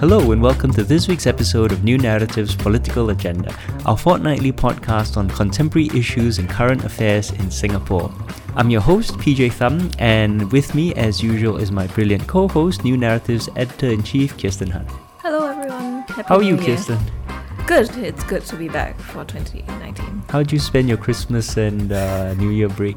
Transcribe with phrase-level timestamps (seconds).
[0.00, 3.54] Hello, and welcome to this week's episode of New Naratif's Political Agenda,
[3.84, 8.10] our fortnightly podcast on contemporary issues and current affairs in Singapore.
[8.56, 12.82] I'm your host, PJ Thum, and with me, as usual, is my brilliant co host,
[12.82, 14.86] New Naratif's Editor in Chief, Kirsten Han.
[15.18, 16.00] Hello, everyone.
[16.08, 16.56] Happy How are you.
[16.56, 16.98] Kirsten?
[17.66, 17.94] Good.
[17.98, 20.22] It's good to be back for 2019.
[20.30, 22.96] How did you spend your Christmas and uh, New Year break?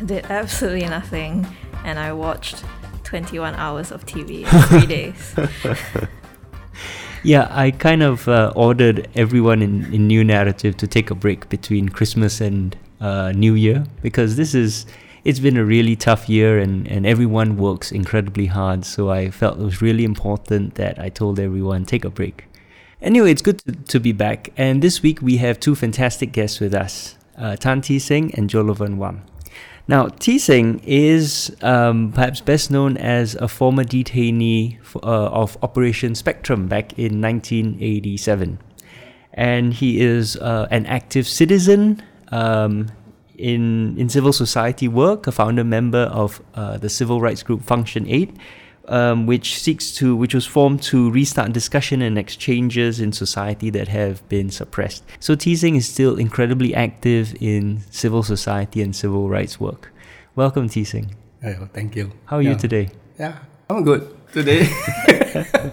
[0.00, 1.46] I did absolutely nothing,
[1.84, 2.64] and I watched
[3.04, 4.86] 21 hours of TV in three
[5.94, 6.08] days.
[7.22, 11.48] yeah, I kind of uh, ordered everyone in, in New Naratif to take a break
[11.48, 14.86] between Christmas and uh, New Year because this is
[15.24, 18.84] it's been a really tough year and, and everyone works incredibly hard.
[18.84, 22.44] So I felt it was really important that I told everyone take a break.
[23.00, 24.50] Anyway, it's good to, to be back.
[24.56, 28.50] And this week we have two fantastic guests with us, uh, Tan Tee Seng and
[28.50, 29.22] Jolovan Wham.
[29.86, 36.14] Now, Tee Seng is um, perhaps best known as a former detainee uh, of Operation
[36.14, 38.58] Spectrum back in 1987.
[39.34, 42.92] And he is uh, an active citizen um,
[43.36, 48.06] in, in civil society work, a founder member of uh, the civil rights group Function
[48.08, 48.34] 8,
[48.88, 53.88] um, which seeks to, which was formed to restart discussion and exchanges in society that
[53.88, 55.04] have been suppressed.
[55.20, 59.92] So Tee Seng is still incredibly active in civil society and civil rights work.
[60.36, 61.14] Welcome, Tee Seng.
[61.44, 62.12] Oh, thank you.
[62.26, 62.50] How are yeah.
[62.50, 62.90] you today?
[63.18, 64.68] Yeah, I'm good today.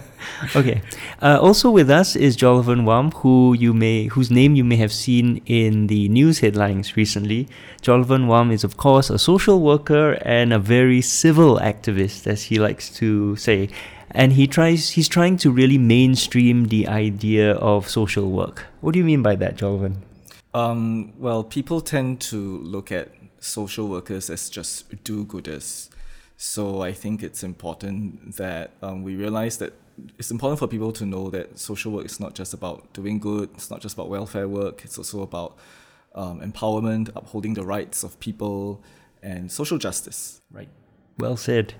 [0.56, 0.82] okay.
[1.20, 4.92] Uh, also with us is Jolovan Wham, who you may, whose name you may have
[4.92, 7.48] seen in the news headlines recently.
[7.82, 12.58] Jolovan Wham is, of course, a social worker and a very civil activist, as he
[12.58, 13.68] likes to say.
[14.10, 18.66] And he tries, he's trying to really mainstream the idea of social work.
[18.80, 19.96] What do you mean by that, Jolovan?
[20.54, 23.08] Um, well, people tend to look at
[23.40, 25.88] social workers as just do-gooders
[26.42, 29.74] so I think it's important that um, we realize that
[30.18, 33.50] it's important for people to know that social work is not just about doing good,
[33.54, 35.56] it's not just about welfare work, it's also about
[36.14, 38.82] um, empowerment, upholding the rights of people,
[39.22, 40.40] and social justice.
[40.50, 40.68] Right.
[41.18, 41.74] Well said.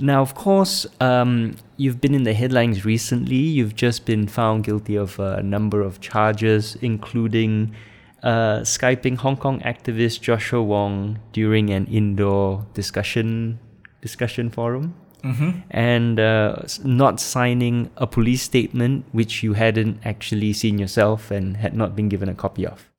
[0.00, 3.36] Now, of course, um, you've been in the headlines recently.
[3.36, 7.74] You've just been found guilty of a number of charges, including
[8.22, 13.58] uh, Skyping Hong Kong activist Joshua Wong during an indoor discussion
[14.00, 15.60] discussion forum mm-hmm.
[15.70, 21.74] and uh, not signing a police statement which you hadn't actually seen yourself and had
[21.74, 22.90] not been given a copy of.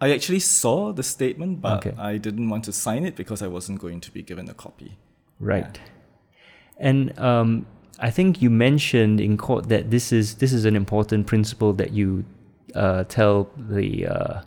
[0.00, 1.96] I actually saw the statement, but okay.
[1.98, 4.96] I didn't want to sign it because I wasn't going to be given a copy.
[5.38, 5.78] Right.
[5.78, 6.88] Yeah.
[6.88, 7.66] And um,
[7.98, 11.92] I think you mentioned in court that this is this is an important principle that
[11.92, 12.24] you
[12.74, 14.40] uh, tell the uh,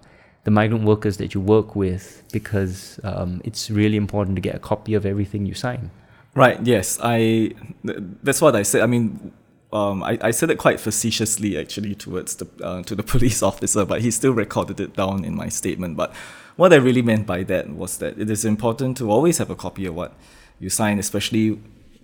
[0.43, 4.59] the migrant workers that you work with because um, it's really important to get a
[4.59, 5.91] copy of everything you sign.
[6.35, 6.59] Right.
[6.63, 6.99] Yes.
[7.01, 7.51] I.
[7.83, 8.81] That's what I said.
[8.81, 9.31] I mean,
[9.71, 13.85] um, I, I said it quite facetiously actually towards the uh, to the police officer,
[13.85, 15.97] but he still recorded it down in my statement.
[15.97, 16.13] But
[16.55, 19.55] what I really meant by that was that it is important to always have a
[19.55, 20.13] copy of what
[20.59, 21.59] you sign, especially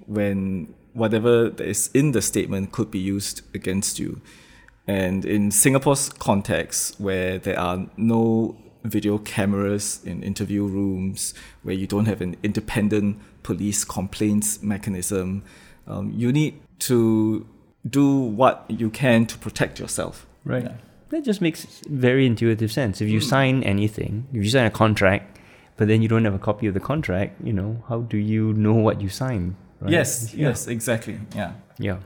[0.07, 4.21] when whatever is in the statement could be used against you.
[4.87, 11.85] And in Singapore's context, where there are no video cameras in interview rooms, where you
[11.85, 15.43] don't have an independent police complaints mechanism,
[15.87, 17.45] um, you need to
[17.89, 20.27] do what you can to protect yourself.
[20.45, 20.63] Right.
[20.63, 20.75] Yeah.
[21.09, 23.01] That just makes very intuitive sense.
[23.01, 23.23] If you mm.
[23.23, 25.39] sign anything, if you sign a contract,
[25.77, 28.53] but then you don't have a copy of the contract, you know, how do you
[28.53, 29.55] know what you signed?
[29.81, 29.91] Right?
[29.91, 30.49] Yes, yeah.
[30.49, 31.19] yes, exactly.
[31.35, 31.53] Yeah.
[31.77, 31.99] Yeah.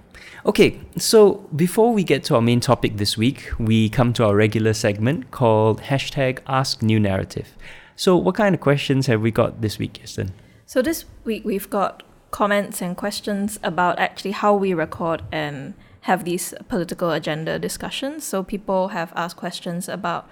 [0.45, 4.35] Okay, so before we get to our main topic this week, we come to our
[4.35, 7.47] regular segment called hashtag Ask New Naratif.
[7.95, 10.33] So, what kind of questions have we got this week, Kirsten?
[10.65, 16.25] So, this week we've got comments and questions about actually how we record and have
[16.25, 18.23] these political agenda discussions.
[18.23, 20.27] So, people have asked questions about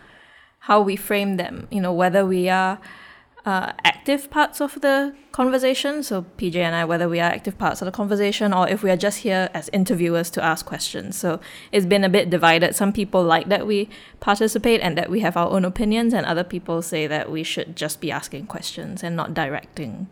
[0.59, 2.80] how we frame them, you know, whether we are
[3.46, 6.03] uh, active parts of the conversation.
[6.03, 8.91] So PJ and I, whether we are active parts of the conversation or if we
[8.91, 11.17] are just here as interviewers to ask questions.
[11.17, 11.40] So
[11.72, 12.76] it's been a bit divided.
[12.76, 13.90] Some people like that we
[14.20, 17.76] participate and that we have our own opinions, and other people say that we should
[17.76, 20.08] just be asking questions and not directing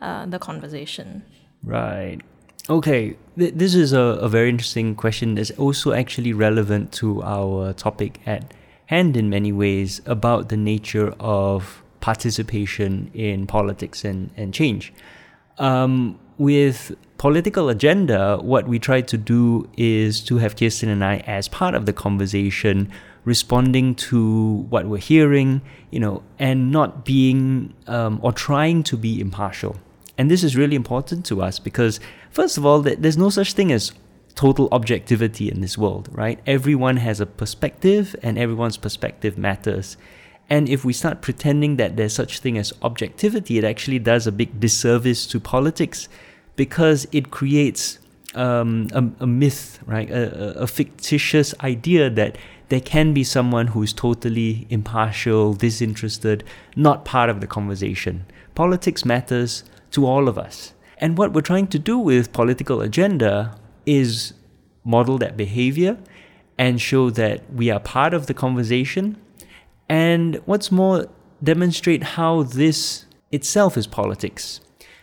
[0.00, 1.24] uh, the conversation.
[1.62, 2.20] Right.
[2.68, 7.72] Okay, Th- this is a, a very interesting question that's also actually relevant to our
[7.74, 8.54] topic at
[8.86, 14.92] hand in many ways about the nature of participation in politics and, and change.
[15.58, 21.18] Um, with political agenda, what we try to do is to have Kirsten and I
[21.18, 22.90] as part of the conversation,
[23.24, 29.20] responding to what we're hearing, you know, and not being um, or trying to be
[29.20, 29.76] impartial.
[30.16, 32.00] And this is really important to us because,
[32.30, 33.92] first of all, there's no such thing as
[34.34, 36.40] total objectivity in this world, right?
[36.46, 39.96] Everyone has a perspective and everyone's perspective matters.
[40.50, 44.32] And if we start pretending that there's such thing as objectivity, it actually does a
[44.32, 46.08] big disservice to politics
[46.56, 47.98] because it creates
[48.34, 50.10] um, a, a, myth, right?
[50.10, 52.36] A, a, fictitious idea that
[52.68, 56.44] there can be someone who's totally impartial, disinterested,
[56.76, 58.24] not part of the conversation.
[58.54, 60.74] Politics matters to all of us.
[60.98, 64.32] And what we're trying to do with political agenda is
[64.84, 65.98] model that behavior
[66.56, 69.16] and show that we are part of the conversation.
[69.88, 71.08] And what's more,
[71.42, 74.60] demonstrate how this itself is politics.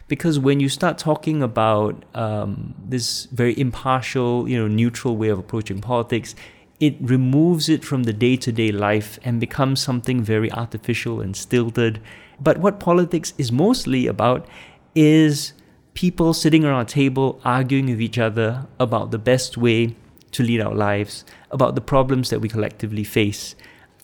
[0.07, 5.39] Because when you start talking about um, this very impartial, you know, neutral way of
[5.39, 6.35] approaching politics,
[6.81, 11.37] it removes it from the day to day life and becomes something very artificial and
[11.37, 12.01] stilted.
[12.41, 14.47] But what politics is mostly about
[14.95, 15.53] is
[15.93, 19.95] people sitting around a table arguing with each other about the best way
[20.31, 23.55] to lead our lives, about the problems that we collectively face.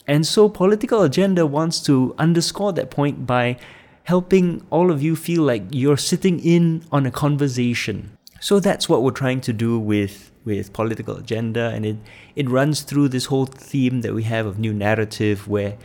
[0.06, 3.58] And so, Political Agenda wants to underscore that point by
[4.04, 8.18] helping all of you feel like you're sitting in on a conversation.
[8.40, 11.98] So, that's what we're trying to do with, with Political Agenda, and it,
[12.36, 15.78] it runs through this whole theme that we have of new narrative where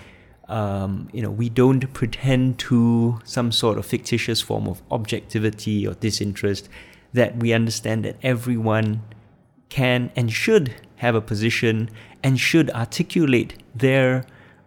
[0.48, 5.94] um, you know, we don't pretend to some sort of fictitious form of objectivity or
[5.94, 6.68] disinterest.
[7.14, 9.02] That we understand that everyone
[9.68, 11.90] can and should have a position
[12.22, 14.24] and should articulate their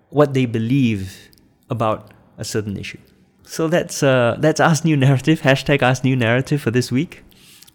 [0.10, 1.30] what they believe
[1.70, 3.00] about a certain issue.
[3.44, 7.25] So that's uh, that's Ask New Naratif hashtag Ask New Naratif for this week.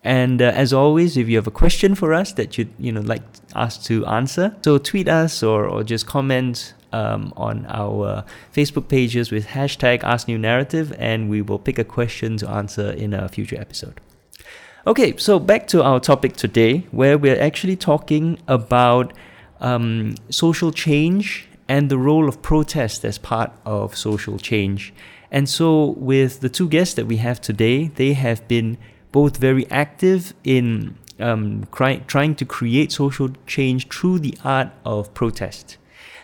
[0.03, 3.03] And uh, as always, if you have a question for us that you'd you know
[3.03, 3.23] like
[3.55, 8.25] us to answer, so tweet us or, or just comment um, on our
[8.55, 12.91] Facebook pages with hashtag Ask New Naratif, and we will pick a question to answer
[12.91, 14.01] in a future episode.
[14.87, 19.13] Okay, so back to our topic today, where we're actually talking about
[19.61, 24.95] um, social change and the role of protest as part of social change.
[25.31, 28.79] And so, with the two guests that we have today, they have been
[29.13, 35.13] both very active in um, cry- trying to create social change through the art of
[35.15, 35.77] protest.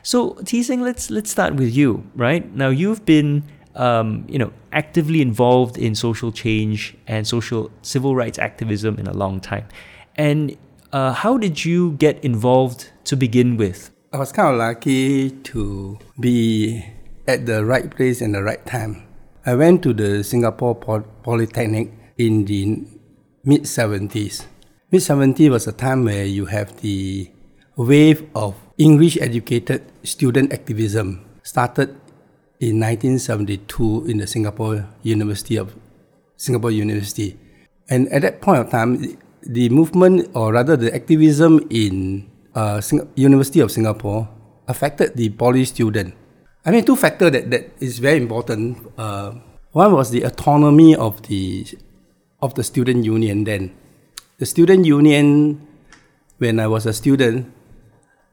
[0.03, 2.55] So, Tee Seng, let's let's start with you, right?
[2.55, 3.43] Now, you've been
[3.75, 9.13] um, you know actively involved in social change and social civil rights activism in a
[9.13, 9.67] long time.
[10.17, 10.57] And
[10.93, 13.91] uh, how did you get involved to begin with?
[14.13, 16.85] I was kind of lucky to be
[17.27, 19.03] at the right place and the right time.
[19.45, 22.85] I went to the Singapore Polytechnic in the
[23.45, 24.45] mid 70s.
[24.91, 27.31] Mid 70s was a time where you have the
[27.77, 31.91] wave of English educated student activism started
[32.61, 35.75] in 1972 in the Singapore University of
[36.37, 37.37] Singapore University.
[37.89, 43.09] And at that point of time, the movement, or rather the activism in uh, Sing-
[43.15, 44.29] University of Singapore,
[44.69, 46.15] affected the poly student.
[46.65, 48.79] I mean, two factors that, that is very important.
[48.99, 49.33] Uh,
[49.71, 51.67] one was the autonomy of the
[52.41, 53.45] of the student union.
[53.45, 53.75] Then,
[54.39, 55.67] the student union,
[56.39, 57.53] when I was a student,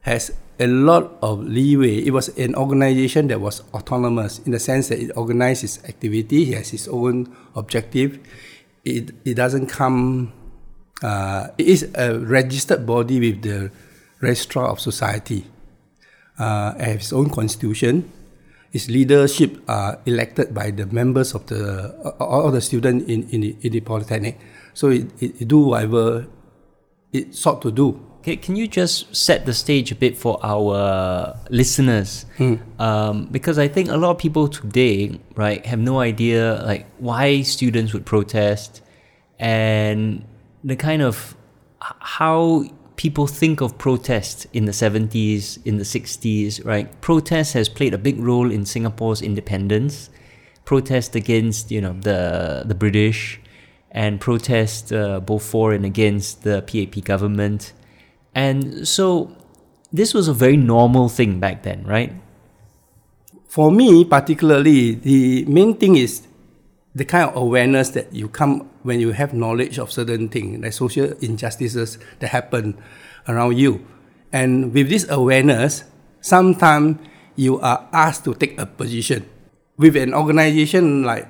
[0.02, 1.98] has a lot of leeway.
[2.04, 6.52] It was an organization that was autonomous in the sense that it organizes its activity,
[6.52, 8.18] it has its own objective.
[8.84, 10.32] It, it doesn't come,
[11.02, 13.70] uh, it is a registered body with the
[14.20, 15.46] registrar of society.
[16.38, 18.12] Uh, it has its own constitution.
[18.74, 23.56] Its leadership are elected by the members of the all the students in, in, the,
[23.62, 24.40] in the polytechnic.
[24.74, 26.26] So it, it, it do whatever
[27.12, 28.04] it sought to do.
[28.18, 32.26] Okay, can you just set the stage a bit for our listeners?
[32.38, 32.58] Mm.
[32.80, 37.42] Um, because I think a lot of people today, right, have no idea like why
[37.42, 38.82] students would protest
[39.38, 40.24] and
[40.64, 41.36] the kind of
[41.80, 42.64] how
[42.96, 47.00] people think of protest in the 70s, in the 60s, right?
[47.00, 50.10] Protest has played a big role in Singapore's independence.
[50.64, 53.40] Protest against, you know, the the British
[53.90, 57.72] and protest uh, both for and against the PAP government
[58.34, 59.34] and so
[59.92, 62.12] this was a very normal thing back then, right?
[63.46, 66.26] For me, particularly, the main thing is
[66.94, 70.72] the kind of awareness that you come when you have knowledge of certain things, like
[70.72, 72.78] social injustices that happen
[73.26, 73.84] around you.
[74.32, 75.84] And with this awareness,
[76.20, 76.98] sometimes
[77.34, 79.26] you are asked to take a position.
[79.76, 81.26] With an organization like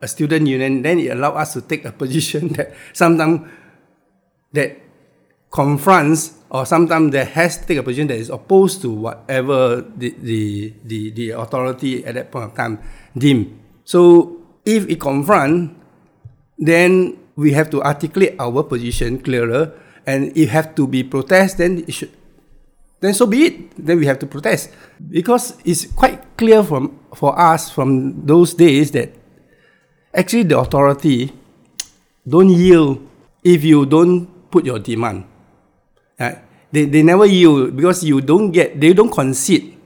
[0.00, 3.48] a student union, then it allows us to take a position that sometimes
[4.52, 4.76] that
[5.50, 10.10] confronts or sometimes there has to take a position that is opposed to whatever the,
[10.18, 12.78] the, the, the authority at that point of time
[13.16, 13.60] deem.
[13.84, 14.39] So
[14.76, 15.74] if it confront,
[16.58, 19.72] then we have to articulate our position clearer
[20.06, 22.10] And if have to be protest, then it should,
[23.00, 23.54] then so be it.
[23.76, 28.90] Then we have to protest because it's quite clear from for us from those days
[28.92, 29.12] that
[30.14, 31.32] actually the authority
[32.26, 33.06] don't yield
[33.44, 35.24] if you don't put your demand.
[36.72, 39.76] They, they never yield because you don't get they don't concede.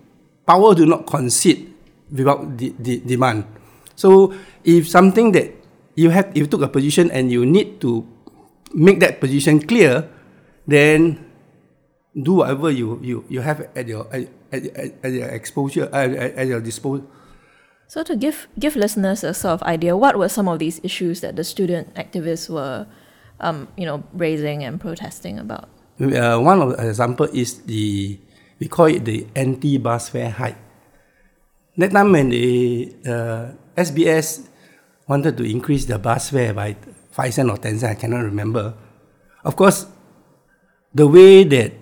[0.46, 1.72] Power do not concede
[2.12, 3.44] without the, the demand.
[3.94, 4.34] So
[4.64, 5.54] if something that
[5.94, 8.06] you have you took a position and you need to
[8.74, 10.08] make that position clear,
[10.66, 11.22] then
[12.14, 16.46] do whatever you, you, you have at your at, at, at your exposure at, at
[16.46, 17.06] your disposal.
[17.86, 21.20] So to give give listeners a sort of idea, what were some of these issues
[21.20, 22.86] that the student activists were,
[23.40, 25.68] um, you know, raising and protesting about?
[26.00, 28.18] Uh, one of the example is the
[28.58, 30.58] we call it the anti-bus fare hike.
[31.76, 34.46] That time when the uh, SBS
[35.08, 36.76] wanted to increase the bus fare by
[37.10, 38.74] five cent or ten cent, I cannot remember.
[39.44, 39.86] Of course,
[40.94, 41.72] the way that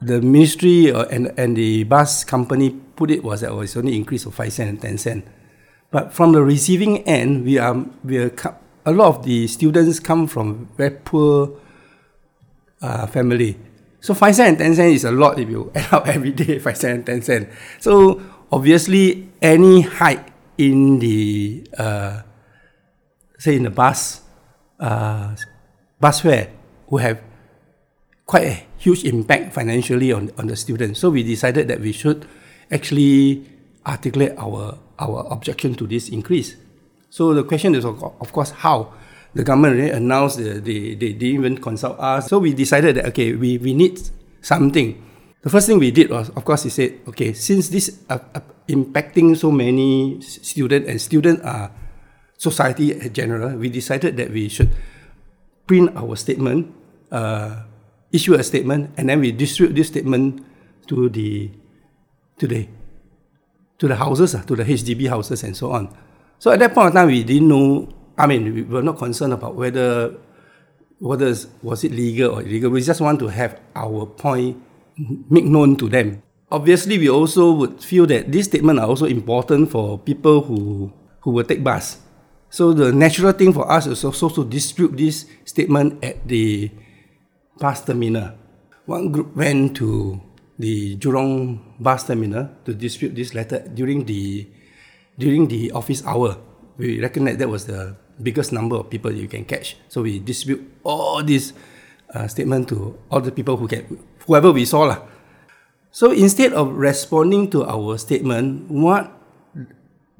[0.00, 4.26] the ministry and, and the bus company put it was that oh, it's only increase
[4.26, 5.26] of 5 cent and 10 cent.
[5.90, 8.32] But from the receiving end, we are, we are
[8.86, 11.58] a lot of the students come from very poor
[12.80, 13.58] uh, family.
[14.00, 16.58] So 5 cent and 10 cent is a lot if you add up every day,
[16.58, 17.48] 5 cent and 10 cent.
[17.78, 20.26] So obviously, any hike
[20.58, 22.22] in the, uh,
[23.38, 24.22] say in the bus,
[24.78, 25.34] uh,
[25.98, 26.50] bus fare
[26.88, 27.20] will have
[28.26, 31.00] quite a huge impact financially on, on the students.
[31.00, 32.26] So we decided that we should
[32.70, 33.44] actually
[33.86, 36.56] articulate our, our objection to this increase.
[37.08, 38.94] So the question is, of course, how?
[39.34, 42.28] The government already announced they, they, they didn't even consult us.
[42.28, 44.00] So we decided that, okay, we, we need
[44.42, 45.06] something.
[45.40, 48.20] The first thing we did was, of course, we said, okay, since this uh,
[48.68, 51.72] impacting so many students and students are
[52.36, 54.68] society in general, we decided that we should
[55.66, 56.74] print our statement,
[57.10, 57.64] uh,
[58.12, 60.44] issue a statement, and then we distribute this statement
[60.88, 61.50] to the
[62.36, 62.68] to the
[63.78, 65.88] to the houses, uh, to the HDB houses, and so on.
[66.38, 67.88] So at that point of time, we didn't know.
[68.18, 70.12] I mean, we were not concerned about whether
[71.00, 71.32] whether
[71.62, 72.68] was it legal or illegal.
[72.68, 74.68] We just want to have our point
[75.28, 76.22] make known to them.
[76.50, 80.90] Obviously, we also would feel that this statement are also important for people who
[81.20, 82.02] who will take bus.
[82.50, 86.70] So the natural thing for us is also to distribute this statement at the
[87.62, 88.34] bus terminal.
[88.86, 90.18] One group went to
[90.58, 94.50] the Jurong bus terminal to distribute this letter during the
[95.14, 96.42] during the office hour.
[96.74, 99.76] We recognize that was the biggest number of people you can catch.
[99.86, 101.54] So we distribute all these
[102.10, 103.86] uh, statement to all the people who can
[104.30, 105.02] whoever we saw lah.
[105.90, 109.10] So instead of responding to our statement, what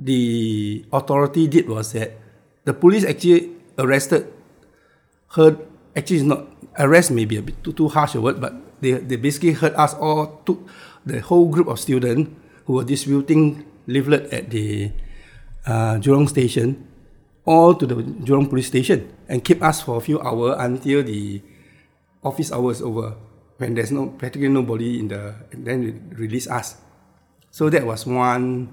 [0.03, 2.19] the authority did was that
[2.67, 4.27] the police actually arrested
[5.39, 5.63] heard
[5.95, 8.51] actually not arrest may be a bit too, too harsh a word, but
[8.83, 10.59] they, they basically heard us all, took
[11.07, 12.35] the whole group of students
[12.67, 14.91] who were distributing leaflet at the
[15.67, 16.83] uh, Jurong station,
[17.47, 17.95] all to the
[18.27, 21.43] Jurong police station and kept us for a few hours until the
[22.25, 23.15] office hours over.
[23.61, 26.81] When there's no practically nobody in the, then release us.
[27.53, 28.73] So that was one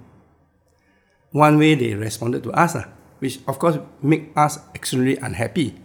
[1.36, 2.88] one way they responded to us, uh,
[3.20, 5.76] which of course make us extremely unhappy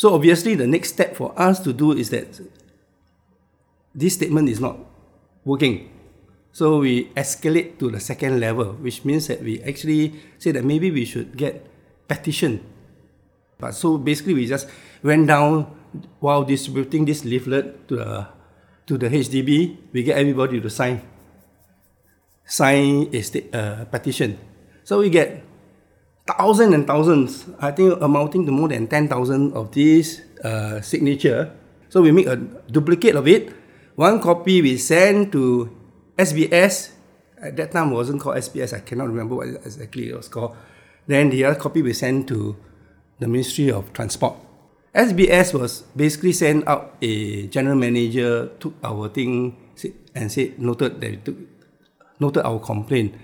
[0.00, 2.40] so obviously, the next step for us to do is that
[3.92, 4.80] this statement is not
[5.44, 5.92] working.
[6.56, 10.90] So we escalate to the second level, which means that we actually say that maybe
[10.90, 11.68] we should get
[12.08, 12.64] petition.
[13.60, 15.68] But so basically, we just went down
[16.18, 18.26] while distributing this leaflet to the
[18.90, 19.78] to the HDB.
[19.94, 21.06] We get everybody to sign
[22.42, 24.34] sign a state, uh, petition.
[24.82, 25.46] So we get
[26.26, 31.54] thousands and thousands, I think amounting to more than 10,000 of these uh, signature.
[31.88, 32.34] So we make a
[32.66, 33.54] duplicate of it.
[33.94, 35.70] One copy we send to
[36.18, 36.90] SBS.
[37.38, 38.74] At that time wasn't called SBS.
[38.74, 40.58] I cannot remember what exactly it was called.
[41.06, 42.58] Then the other copy we send to
[43.22, 44.49] the Ministry of Transport.
[44.90, 49.54] SBS was basically sent out a general manager took our thing
[50.14, 51.38] and said noted that took,
[52.18, 53.14] noted our complaint.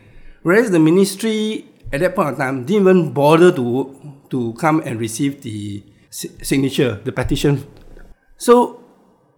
[0.46, 3.90] Whereas the ministry at that point of time didn't even bother to
[4.30, 7.66] to come and receive the signature, the petition.
[8.38, 8.78] So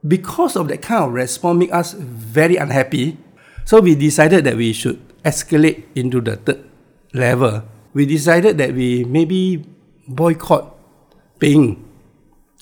[0.05, 3.17] because of that kind of response make us very unhappy.
[3.65, 6.61] So we decided that we should escalate into the third
[7.17, 7.65] level.
[7.97, 9.65] We decided that we maybe
[10.07, 10.77] boycott
[11.41, 11.88] paying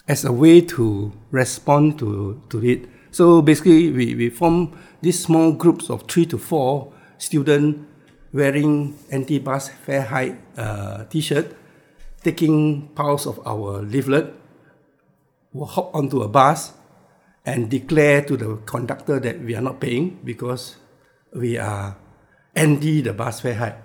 [0.08, 2.88] as a way to respond to, to it.
[3.10, 7.80] So basically we, we form these small groups of three to four students
[8.32, 11.56] wearing anti-bus fare hike uh, t-shirt,
[12.22, 14.34] taking piles of our leaflet
[15.52, 16.72] will hop onto a bus
[17.44, 20.76] and declare to the conductor that we are not paying because
[21.32, 21.96] we are
[22.54, 23.82] anti the bus fare hike.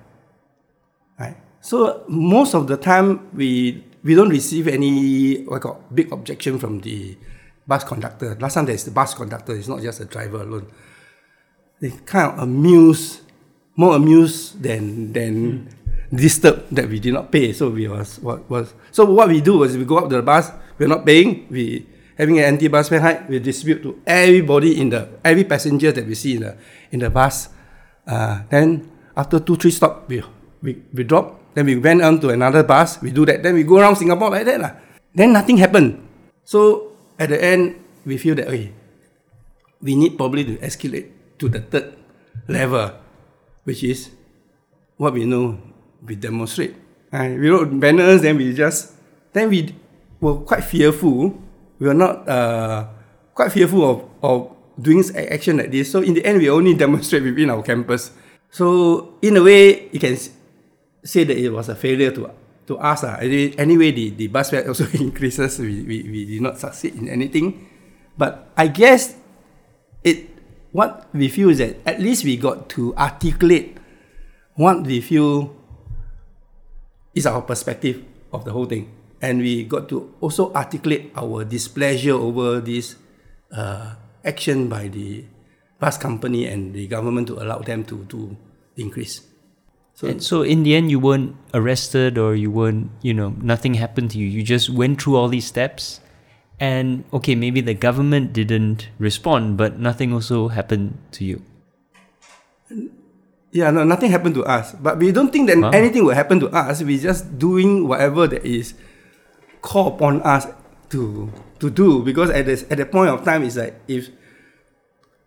[1.20, 1.38] Right?
[1.62, 7.18] So most of the time we we don't receive any call big objection from the
[7.68, 8.36] bus conductor.
[8.40, 10.68] Last time there's the bus conductor, it's not just a driver alone.
[11.80, 13.22] They kind of amused,
[13.76, 15.70] more amused than than
[16.14, 17.54] disturbed that we did not pay.
[17.54, 20.22] So we was what was so what we do was we go up to the
[20.22, 21.86] bus, we're not paying, we
[22.18, 26.06] having an anti bus fare hike, we distribute to everybody in the every passenger that
[26.06, 26.58] we see in the
[26.92, 27.50] in the bus.
[28.06, 30.24] Uh, then after two, three stops, we,
[30.62, 31.41] we, we drop.
[31.54, 33.02] Then we went on to another bus.
[33.02, 33.44] We do that.
[33.44, 34.60] Then we go around Singapore like that.
[34.60, 34.72] Lah.
[35.14, 36.00] Then nothing happened.
[36.44, 38.72] So at the end, we feel that okay,
[39.82, 41.98] we need probably to escalate to the third
[42.48, 42.96] level,
[43.64, 44.10] which is
[44.96, 45.60] what we know.
[46.02, 46.74] We demonstrate.
[47.12, 48.24] And we wrote banners.
[48.24, 48.96] Then we just
[49.34, 49.76] then we
[50.20, 51.36] were quite fearful.
[51.78, 52.88] We were not uh,
[53.34, 54.38] quite fearful of, of
[54.80, 55.92] doing action like this.
[55.92, 58.12] So in the end, we only demonstrate within our campus.
[58.50, 60.18] So in a way, you can
[61.04, 62.32] say that it was a failure to
[62.68, 63.04] to us.
[63.04, 63.18] Uh.
[63.58, 65.60] Anyway, the, the bus fare also increases.
[65.60, 67.68] We, we, we did not succeed in anything.
[68.18, 69.16] But I guess
[70.04, 70.30] it
[70.72, 73.78] what we feel is that at least we got to articulate
[74.56, 75.56] what we feel
[77.14, 78.92] is our perspective of the whole thing.
[79.22, 82.96] And we got to also articulate our displeasure over this
[83.52, 85.26] uh, action by the
[85.80, 88.36] bus company and the government to allow them to, to
[88.78, 89.31] increase.
[90.02, 93.76] So, and so in the end, you weren't arrested or you weren't, you know, nothing
[93.76, 94.26] happened to you.
[94.26, 96.02] You just went through all these steps.
[96.60, 101.46] And okay, maybe the government didn't respond, but nothing also happened to you.
[103.52, 104.74] Yeah, no, nothing happened to us.
[104.74, 105.70] But we don't think that wow.
[105.70, 106.82] anything will happen to us.
[106.82, 108.74] We're just doing whatever that is
[109.62, 110.48] called upon us
[110.90, 111.30] to
[111.60, 114.10] to do because at this at the point of time it's like if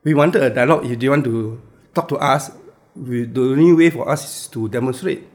[0.02, 1.62] we wanted a dialogue, if they want to
[1.94, 2.50] talk to us,
[2.96, 5.26] we, the only way for us is to demonstrate.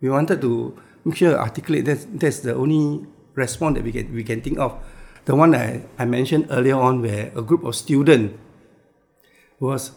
[0.00, 4.24] We wanted to make sure articulate that's that's the only response that we can we
[4.24, 4.78] can think of.
[5.24, 8.34] The one that I, I mentioned earlier on where a group of students
[9.60, 9.92] was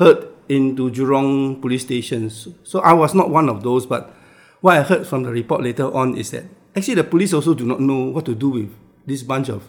[0.00, 2.48] hurt into Jurong police stations.
[2.64, 4.16] So I was not one of those, but
[4.60, 6.44] what I heard from the report later on is that
[6.74, 8.72] actually the police also do not know what to do with
[9.06, 9.68] this bunch of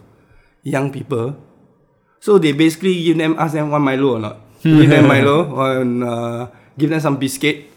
[0.64, 1.36] young people.
[2.20, 4.40] So they basically give them, ask them one Milo or not.
[4.64, 7.68] give them Milo and uh, give them some biscuit.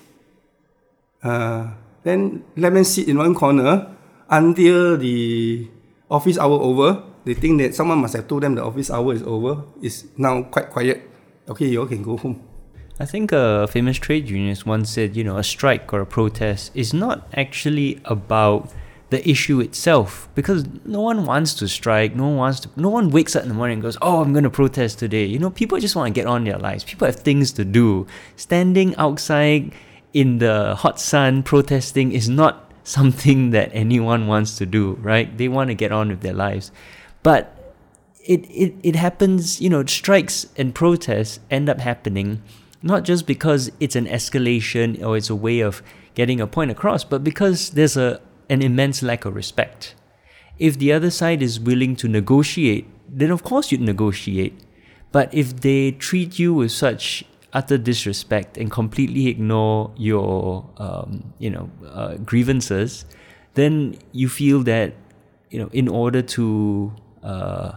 [1.23, 3.89] Uh, then let them sit in one corner
[4.29, 5.69] until the
[6.11, 7.03] office hour over.
[7.25, 9.65] They think that someone must have told them the office hour is over.
[9.81, 11.09] It's now quite quiet.
[11.49, 12.43] Okay, you all can go home.
[13.01, 16.71] I think a famous trade unionist once said, you know, a strike or a protest
[16.75, 18.71] is not actually about
[19.11, 20.29] the issue itself.
[20.35, 23.49] Because no one wants to strike no one wants to no one wakes up in
[23.49, 25.25] the morning and goes oh i'm going to protest today.
[25.25, 26.85] You know people just want to get on their lives.
[26.85, 28.07] People have things to do.
[28.37, 29.73] Standing outside
[30.13, 35.37] in the hot sun protesting is not something that anyone wants to do right?
[35.37, 36.71] They want to get on with their lives.
[37.23, 37.51] But
[38.27, 42.43] it, it, it happens, you know, strikes and protests end up happening
[42.85, 45.83] not just because it's an escalation or it's a way of
[46.15, 49.95] getting a point across, but because there's a an immense lack of respect.
[50.59, 54.61] If the other side is willing to negotiate, then of course you'd negotiate.
[55.13, 61.51] But if they treat you with such utter disrespect and completely ignore your, um, you
[61.51, 63.05] know, uh, grievances,
[63.55, 64.95] then you feel that,
[65.51, 67.73] you know, in order to uh,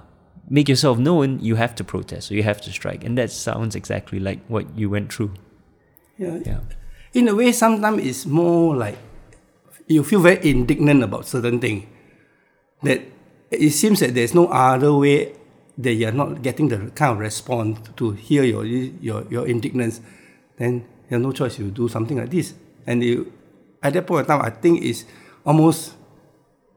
[0.50, 3.76] make yourself known, you have to protest or you have to strike, and that sounds
[3.76, 5.34] exactly like what you went through.
[6.18, 6.40] Yeah.
[6.46, 6.60] Yeah.
[7.14, 8.98] In a way, sometimes it's more like
[9.88, 11.88] you feel very indignant about certain thing.
[12.84, 13.02] That
[13.52, 15.34] it seems that there's no other way
[15.78, 20.02] that you're not getting the kind of response to hear your your your indignance,
[20.58, 21.58] then you have no choice.
[21.60, 22.54] You do something like this,
[22.86, 23.32] and you,
[23.82, 25.06] at that point of time, I think it's
[25.46, 25.96] almost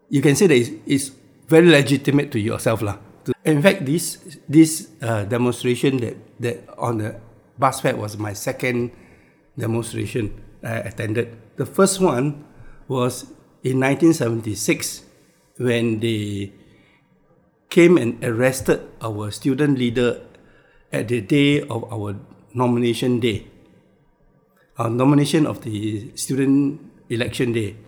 [0.09, 1.11] you can say that it's, it's
[1.49, 2.99] very legitimate to yourself, lah.
[3.45, 7.17] In fact, this this uh, demonstration that that on the
[7.59, 8.93] bus fare was my second
[9.59, 11.37] demonstration I attended.
[11.57, 12.45] The first one
[12.91, 13.31] was
[13.63, 15.07] in 1976
[15.63, 16.51] when they
[17.71, 20.27] came and arrested our student leader
[20.91, 22.19] at the day of our
[22.53, 23.47] nomination day,
[24.75, 27.79] our nomination of the student election day.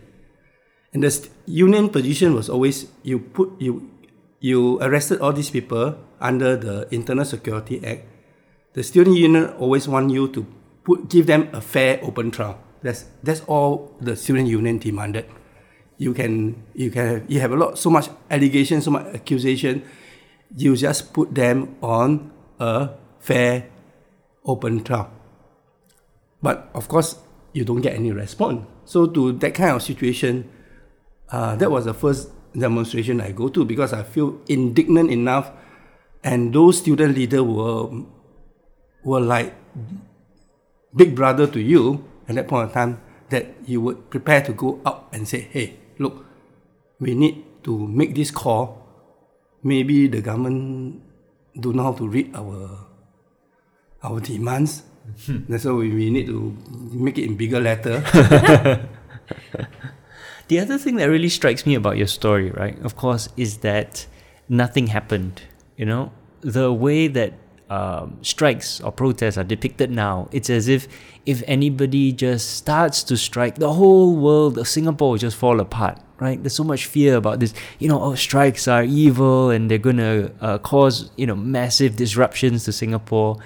[0.95, 1.11] And the
[1.47, 3.91] union position was always you put you
[4.39, 8.07] you arrested all these people under the Internal Security Act.
[8.75, 10.47] The student union always want you to
[10.85, 12.61] put give them a fair open trial.
[12.83, 15.27] That's that's all the student union demanded.
[15.99, 19.83] You can you can have, you have a lot so much allegation, so much accusation.
[20.57, 22.91] you just put them on a
[23.21, 23.67] fair,
[24.45, 25.11] open trial.
[26.43, 27.17] But of course,
[27.53, 28.67] you don't get any response.
[28.85, 30.51] So to that kind of situation,
[31.31, 35.51] uh, that was the first demonstration I go to because I feel indignant enough,
[36.25, 38.05] and those student leaders were
[39.05, 39.55] were like
[40.95, 44.81] big brother to you at that point of time that you would prepare to go
[44.85, 46.25] out and say, hey, look,
[47.01, 48.79] we need to make this call.
[49.63, 51.03] Maybe the government
[51.59, 52.89] don't know how to read our
[54.03, 54.83] our demands.
[55.27, 55.47] Hmm.
[55.49, 56.57] That's why we, we need to
[56.93, 58.03] make it in bigger letter.
[60.53, 64.07] The other thing that really strikes me about your story, right, of course, is that
[64.51, 65.41] nothing happened.
[65.79, 67.33] You know, the way that
[67.73, 70.89] um, strikes or protests are depicted now, it's as if
[71.25, 75.99] if anybody just starts to strike, the whole world of Singapore will just fall apart,
[76.21, 76.43] right?
[76.43, 77.55] There's so much fear about this.
[77.79, 82.65] You know, oh, strikes are evil and they're gonna uh, cause you know massive disruptions
[82.65, 83.39] to Singapore.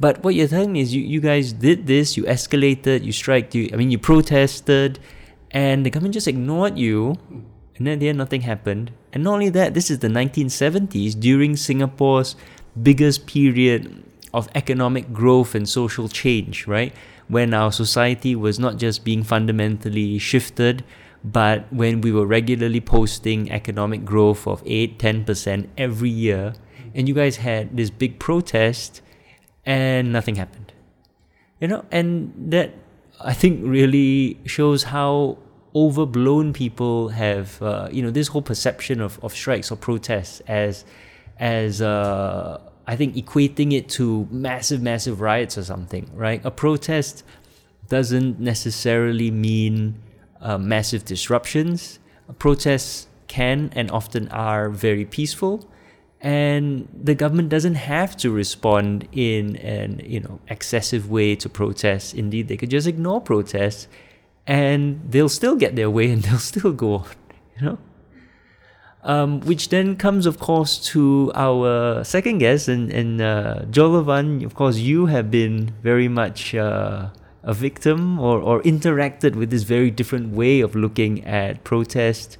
[0.00, 3.54] But what you're telling me is you, you guys did this, you escalated, you striked,
[3.54, 4.98] you I mean you protested,
[5.50, 7.18] and the government just ignored you,
[7.76, 8.92] and then there nothing happened.
[9.12, 12.34] And not only that, this is the 1970s during Singapore's
[12.82, 16.92] biggest period of economic growth and social change, right?
[17.28, 20.84] When our society was not just being fundamentally shifted,
[21.22, 26.54] but when we were regularly posting economic growth of 8 10% every year,
[26.94, 29.00] and you guys had this big protest
[29.64, 30.72] and nothing happened.
[31.60, 32.74] You know, and that
[33.20, 35.38] I think really shows how
[35.74, 40.84] overblown people have, uh, you know, this whole perception of, of strikes or protests as,
[41.38, 46.44] as uh, I think equating it to massive, massive riots or something, right?
[46.44, 47.24] A protest
[47.88, 50.00] doesn't necessarily mean
[50.40, 51.98] uh, massive disruptions.
[52.38, 55.68] Protests can and often are very peaceful
[56.24, 62.14] and the government doesn't have to respond in an you know excessive way to protests.
[62.14, 63.88] Indeed, they could just ignore protests,
[64.46, 67.08] and they'll still get their way, and they'll still go on.
[67.60, 67.78] You know.
[69.06, 74.54] Um, which then comes, of course, to our second guest, and, and uh, Jolovan, of
[74.54, 77.10] course, you have been very much uh,
[77.42, 82.38] a victim or, or interacted with this very different way of looking at protest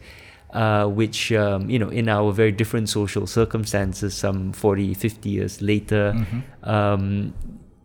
[0.54, 5.60] uh, which um, you know in our very different social circumstances some 40 50 years
[5.60, 6.70] later mm-hmm.
[6.70, 7.34] um,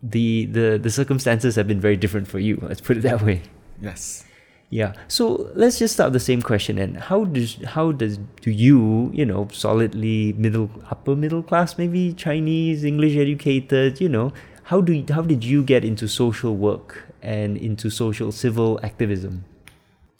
[0.01, 2.57] the, the the circumstances have been very different for you.
[2.61, 3.41] Let's put it that way.
[3.81, 4.23] Yes
[4.69, 4.93] yeah.
[5.07, 9.25] So let's just start the same question and how does how does do you you
[9.25, 14.31] know solidly middle upper middle class maybe chinese english educated you know
[14.69, 19.43] how do you, how did you get into social work and into social civil activism?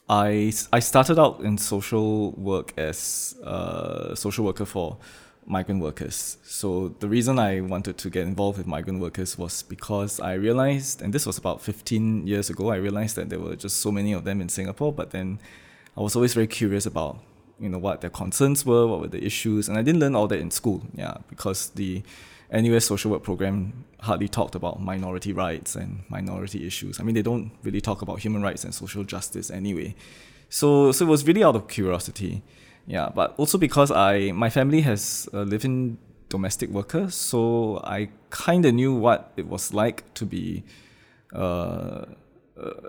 [0.08, 4.98] I, I started out in social work as a social worker for
[5.50, 6.38] migrant workers.
[6.44, 11.02] So the reason I wanted to get involved with migrant workers was because I realized,
[11.02, 14.12] and this was about 15 years ago, I realized that there were just so many
[14.12, 15.40] of them in Singapore, but then
[15.96, 17.18] I was always very curious about
[17.58, 20.28] you know what their concerns were, what were the issues, and I didn't learn all
[20.28, 22.02] that in school, yeah, because the
[22.52, 26.98] NUS social work program hardly talked about minority rights and minority issues.
[26.98, 29.94] I mean, they don't really talk about human rights and social justice anyway.
[30.48, 32.42] So, so it was really out of curiosity.
[32.86, 38.64] Yeah, but also because I my family has a living domestic worker, so I kind
[38.64, 40.64] of knew what it was like to be
[41.34, 42.04] uh,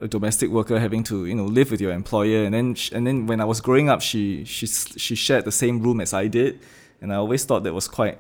[0.02, 3.28] a domestic worker having to you know live with your employer, and then and then
[3.28, 6.60] when I was growing up, she she she shared the same room as I did,
[7.02, 8.18] and I always thought that was quite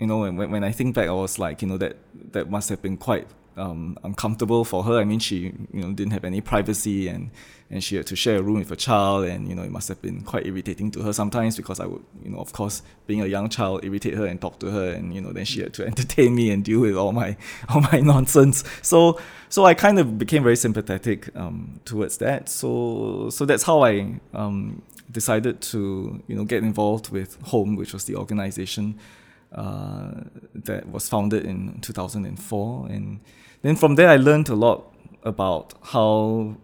[0.00, 1.96] you know, when, when I think back, I was like, you know, that
[2.32, 4.98] that must have been quite um, uncomfortable for her.
[4.98, 7.30] I mean, she you know didn't have any privacy, and
[7.70, 9.88] and she had to share a room with a child, and you know it must
[9.88, 13.20] have been quite irritating to her sometimes because I would you know of course being
[13.20, 15.74] a young child irritate her and talk to her, and you know then she had
[15.74, 17.36] to entertain me and deal with all my
[17.68, 18.64] all my nonsense.
[18.82, 22.48] So so I kind of became very sympathetic um, towards that.
[22.48, 27.92] So so that's how I um, decided to you know get involved with Home, which
[27.92, 28.98] was the organization
[29.52, 30.12] uh,
[30.54, 32.86] that was founded in 2004.
[32.88, 33.20] And
[33.62, 36.56] then from there, I learned a lot about how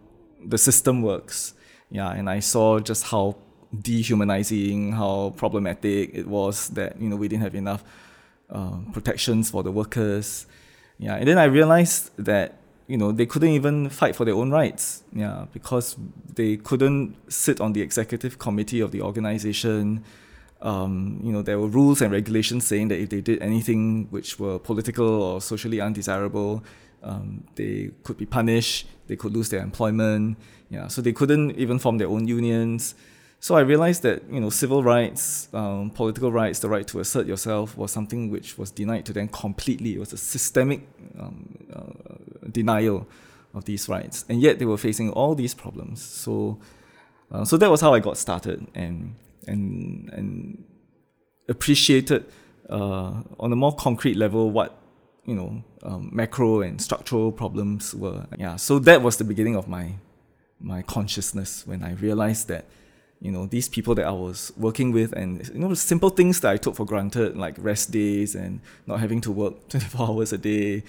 [0.45, 1.53] the system works.
[1.89, 3.35] Yeah, and I saw just how
[3.81, 7.83] dehumanizing, how problematic it was that you know we didn't have enough
[8.49, 10.45] uh, protections for the workers.
[10.97, 12.55] Yeah, and then I realized that
[12.87, 15.03] you know they couldn't even fight for their own rights.
[15.13, 15.95] Yeah, because
[16.35, 20.03] they couldn't sit on the executive committee of the organization
[20.61, 24.39] um, you know, there were rules and regulations saying that if they did anything which
[24.39, 26.63] were political or socially undesirable,
[27.03, 28.87] um, they could be punished.
[29.07, 30.37] They could lose their employment.
[30.69, 32.95] Yeah, so they couldn't even form their own unions.
[33.39, 37.27] So I realized that you know civil rights, um, political rights, the right to assert
[37.27, 39.93] yourself was something which was denied to them completely.
[39.93, 40.81] It was a systemic
[41.19, 43.07] um, uh, denial
[43.53, 46.01] of these rights, and yet they were facing all these problems.
[46.01, 46.57] So,
[47.31, 49.15] uh, so that was how I got started, and
[49.47, 50.63] and and
[51.49, 52.25] appreciated
[52.69, 54.77] uh, on a more concrete level what
[55.25, 58.25] you know um, macro and structural problems were.
[58.37, 59.95] Yeah, so that was the beginning of my
[60.59, 62.65] my consciousness when I realized that
[63.19, 66.51] you know these people that I was working with and you know simple things that
[66.51, 70.37] I took for granted like rest days and not having to work 24 hours a
[70.37, 70.83] day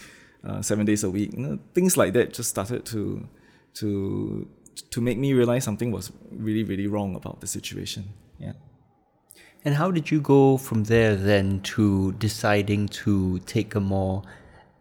[0.44, 3.28] uh, seven days a week you know things like that just started to
[3.74, 4.48] to
[4.90, 8.04] to make me realize something was really really wrong about the situation
[8.38, 8.52] yeah
[9.64, 14.22] and how did you go from there then to deciding to take a more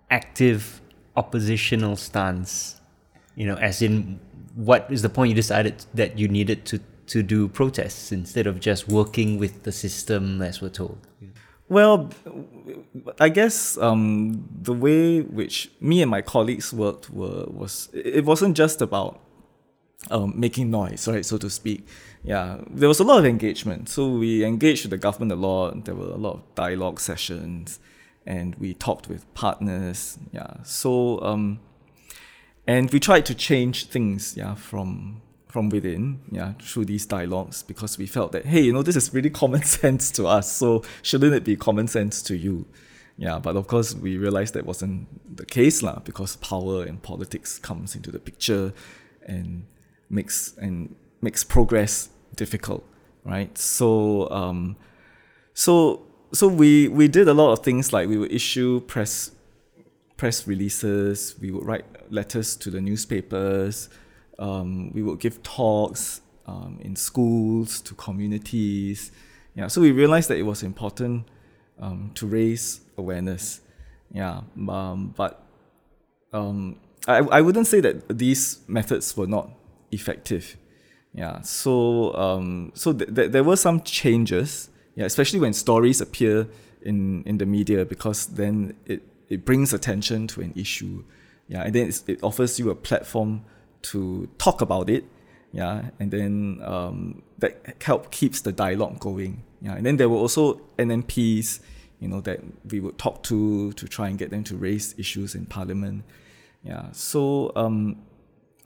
[0.10, 0.82] active
[1.16, 2.80] oppositional stance
[3.36, 4.20] you know as in
[4.56, 8.60] what is the point you decided that you needed to to do protests instead of
[8.60, 11.00] just working with the system as we're told?
[11.70, 12.12] Well,
[13.20, 18.56] I guess um, the way which me and my colleagues worked were was it wasn't
[18.56, 19.20] just about
[20.10, 21.88] um, making noise, right, so to speak.
[22.28, 23.88] Yeah, there was a lot of engagement.
[23.88, 25.86] So we engaged with the government a lot.
[25.86, 27.80] There were a lot of dialogue sessions,
[28.26, 30.20] and we talked with partners.
[30.34, 31.62] Yeah, so um,
[32.68, 34.36] and we tried to change things.
[34.36, 38.84] Yeah, from from within, yeah, through these dialogues, because we felt that, hey, you know,
[38.84, 42.66] this is really common sense to us, so shouldn't it be common sense to you?
[43.18, 47.58] Yeah, but of course, we realized that wasn't the case, lah, because power and politics
[47.58, 48.74] comes into the picture
[49.26, 49.66] and
[50.10, 52.84] makes and makes progress difficult,
[53.24, 53.56] right?
[53.58, 54.76] So, um,
[55.54, 59.32] so, so we we did a lot of things like we would issue press
[60.18, 63.90] press releases, we would write letters to the newspapers
[64.40, 69.12] um, we would give talks um, in schools to communities.
[69.56, 71.28] Yeah, so we realized that it was important
[71.80, 73.62] um, to raise awareness.
[74.12, 75.44] Yeah, um, but
[76.32, 79.50] um, I, I wouldn't say that these methods were not
[79.92, 80.58] effective.
[81.14, 84.70] Yeah, so um, so th- th- there were some changes.
[84.96, 86.48] Yeah, especially when stories appear
[86.82, 91.04] in, in the media because then it, it brings attention to an issue.
[91.48, 93.44] Yeah, and then it offers you a platform
[93.84, 95.06] to talk about it,
[95.52, 99.76] yeah, and then um, that help keeps the dialogue going, yeah.
[99.76, 101.60] And then there were also NMPs,
[102.00, 105.36] you know, that we would talk to to try and get them to raise issues
[105.36, 106.04] in Parliament,
[106.64, 106.92] yeah.
[106.92, 107.98] So um,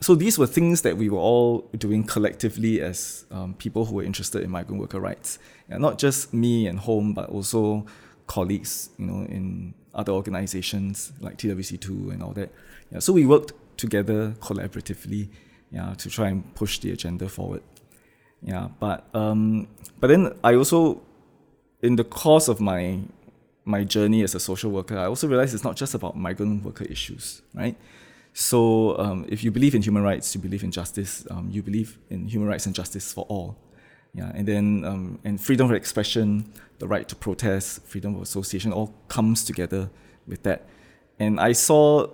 [0.01, 4.03] so these were things that we were all doing collectively as um, people who were
[4.03, 5.37] interested in migrant worker rights,
[5.69, 7.85] yeah, not just me and Home, but also
[8.25, 12.51] colleagues, you know, in other organizations like TWC2 and all that.
[12.91, 15.29] Yeah, so we worked together collaboratively,
[15.71, 17.61] yeah, to try and push the agenda forward.
[18.41, 19.67] Yeah, but um,
[19.99, 21.01] but then I also,
[21.83, 23.01] in the course of my
[23.65, 26.85] my journey as a social worker, I also realized it's not just about migrant worker
[26.85, 27.77] issues, right?
[28.33, 31.97] So um, if you believe in human rights, you believe in justice, um, you believe
[32.09, 33.57] in human rights and justice for all.
[34.13, 38.73] Yeah, and then um, and freedom of expression, the right to protest, freedom of association,
[38.73, 39.89] all comes together
[40.27, 40.65] with that.
[41.19, 42.07] And I saw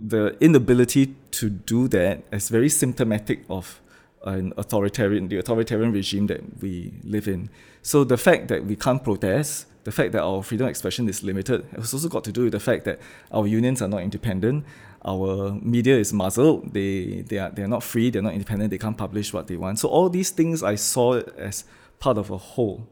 [0.00, 3.80] the inability to do that is very symptomatic of
[4.24, 7.50] an authoritarian, the authoritarian regime that we live in.
[7.82, 11.22] So the fact that we can't protest, the fact that our freedom of expression is
[11.22, 13.00] limited, has also got to do with the fact that
[13.32, 14.64] our unions are not independent,
[15.04, 18.78] our media is muzzled, they, they, are, they are not free, they're not independent, they
[18.78, 19.78] can't publish what they want.
[19.78, 21.64] So all these things I saw as
[21.98, 22.86] part of a whole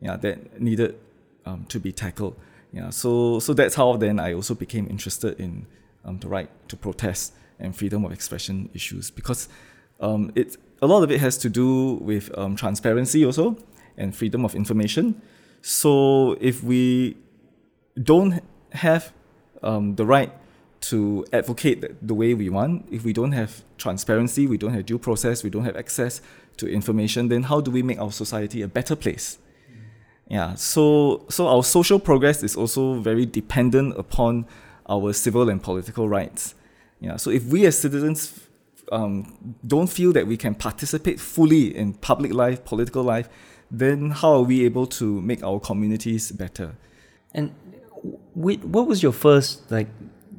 [0.00, 0.98] yeah, that needed
[1.46, 2.36] um, to be tackled.
[2.72, 5.66] Yeah, so, so that's how then I also became interested in
[6.04, 9.48] um, the right to protest and freedom of expression issues because
[10.00, 13.56] um, it a lot of it has to do with um, transparency also
[13.96, 15.22] and freedom of information.
[15.62, 17.16] So if we
[18.02, 19.12] don't have
[19.62, 20.32] um, the right
[20.88, 24.98] to advocate the way we want, if we don't have transparency, we don't have due
[24.98, 26.20] process, we don't have access
[26.56, 29.38] to information, then how do we make our society a better place?
[30.28, 34.46] Yeah, so so our social progress is also very dependent upon
[34.88, 36.54] our civil and political rights.
[37.00, 38.40] Yeah, so if we as citizens
[38.90, 43.28] um, don't feel that we can participate fully in public life, political life,
[43.70, 46.76] then how are we able to make our communities better?
[47.34, 47.54] And
[48.34, 49.88] what was your first like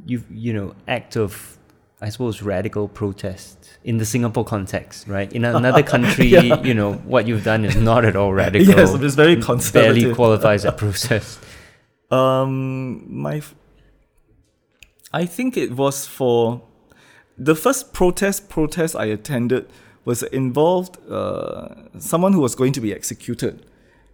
[0.06, 1.58] you you know act of
[2.02, 5.32] I suppose radical protest in the Singapore context, right?
[5.32, 6.62] In another country, yeah.
[6.62, 8.76] you know what you've done is not at all radical.
[8.76, 9.96] yes, it's very conservative.
[9.96, 11.40] Barely qualifies as protest.
[12.12, 13.42] Um, my
[15.14, 16.62] I think it was for
[17.38, 19.68] the first protest protest I attended
[20.04, 23.66] was involved uh, someone who was going to be executed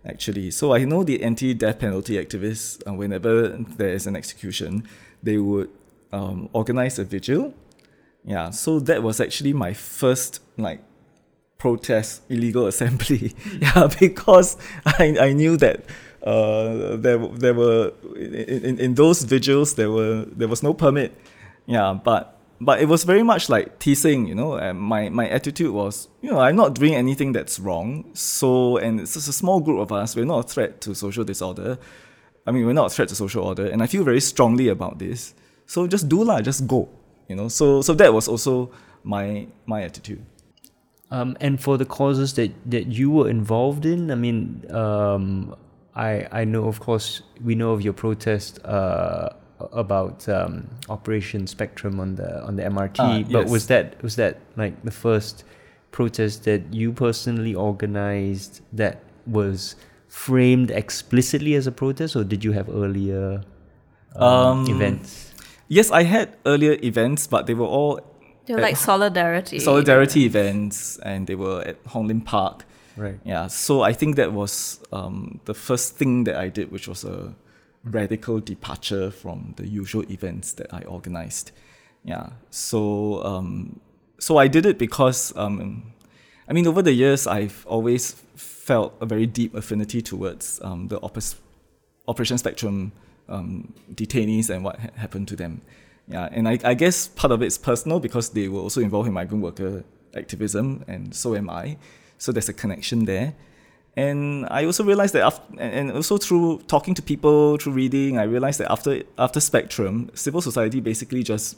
[0.03, 4.83] actually so i know the anti-death penalty activists uh, whenever there is an execution
[5.21, 5.69] they would
[6.11, 7.53] um, organize a vigil
[8.23, 10.81] yeah so that was actually my first like
[11.57, 15.83] protest illegal assembly yeah because i, I knew that
[16.23, 21.17] uh, there there were in, in, in those vigils there were there was no permit
[21.65, 24.53] yeah but but it was very much like teasing, you know.
[24.53, 28.05] And my my attitude was, you know, I'm not doing anything that's wrong.
[28.13, 30.15] So, and it's just a small group of us.
[30.15, 31.79] We're not a threat to social disorder.
[32.45, 34.99] I mean, we're not a threat to social order, and I feel very strongly about
[34.99, 35.33] this.
[35.65, 36.89] So just do lah, just go,
[37.27, 37.47] you know.
[37.47, 38.71] So so that was also
[39.03, 40.23] my my attitude.
[41.11, 45.53] Um, and for the causes that, that you were involved in, I mean, um,
[45.93, 49.29] I I know, of course, we know of your protest uh,
[49.73, 52.99] about um, Operation Spectrum on the on the MRT.
[52.99, 53.51] Ah, but yes.
[53.51, 55.43] was that was that like the first
[55.91, 59.75] protest that you personally organized that was
[60.07, 63.43] framed explicitly as a protest, or did you have earlier
[64.15, 65.30] um, Um, events?
[65.71, 68.01] Yes, I had earlier events, but they were all
[68.45, 69.57] They're like solidarity.
[69.71, 72.65] solidarity events, and they were at Hong Lim Park.
[72.97, 73.17] Right.
[73.23, 77.05] Yeah, so I think that was um, the first thing that I did, which was
[77.05, 77.33] a
[77.85, 81.53] radical departure from the usual events that I organized.
[82.03, 83.79] Yeah, so um,
[84.19, 85.93] so I did it because um,
[86.49, 90.99] I mean over the years I've always felt a very deep affinity towards um, the
[90.99, 91.35] oppos-
[92.09, 92.91] Operation Spectrum
[93.31, 95.61] um, detainees and what ha- happened to them.
[96.07, 99.13] Yeah, and I, I guess part of it's personal because they were also involved in
[99.13, 99.83] migrant worker
[100.15, 101.77] activism, and so am I.
[102.17, 103.33] So there's a connection there.
[103.95, 108.23] And I also realized that, after, and also through talking to people, through reading, I
[108.23, 111.57] realized that after after Spectrum, civil society basically just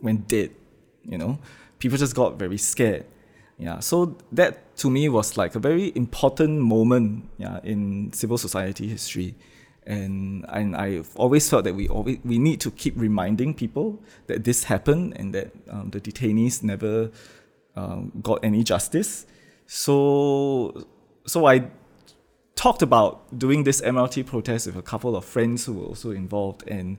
[0.00, 0.50] went dead.
[1.04, 1.38] You know,
[1.78, 3.04] people just got very scared.
[3.58, 7.28] Yeah, so that to me was like a very important moment.
[7.38, 9.34] Yeah, in civil society history,
[9.86, 14.44] and and I've always felt that we always we need to keep reminding people that
[14.44, 17.10] this happened and that um, the detainees never
[17.76, 19.26] um, got any justice.
[19.66, 20.86] So
[21.26, 21.68] so I
[22.54, 26.68] talked about doing this MRT protest with a couple of friends who were also involved,
[26.68, 26.98] and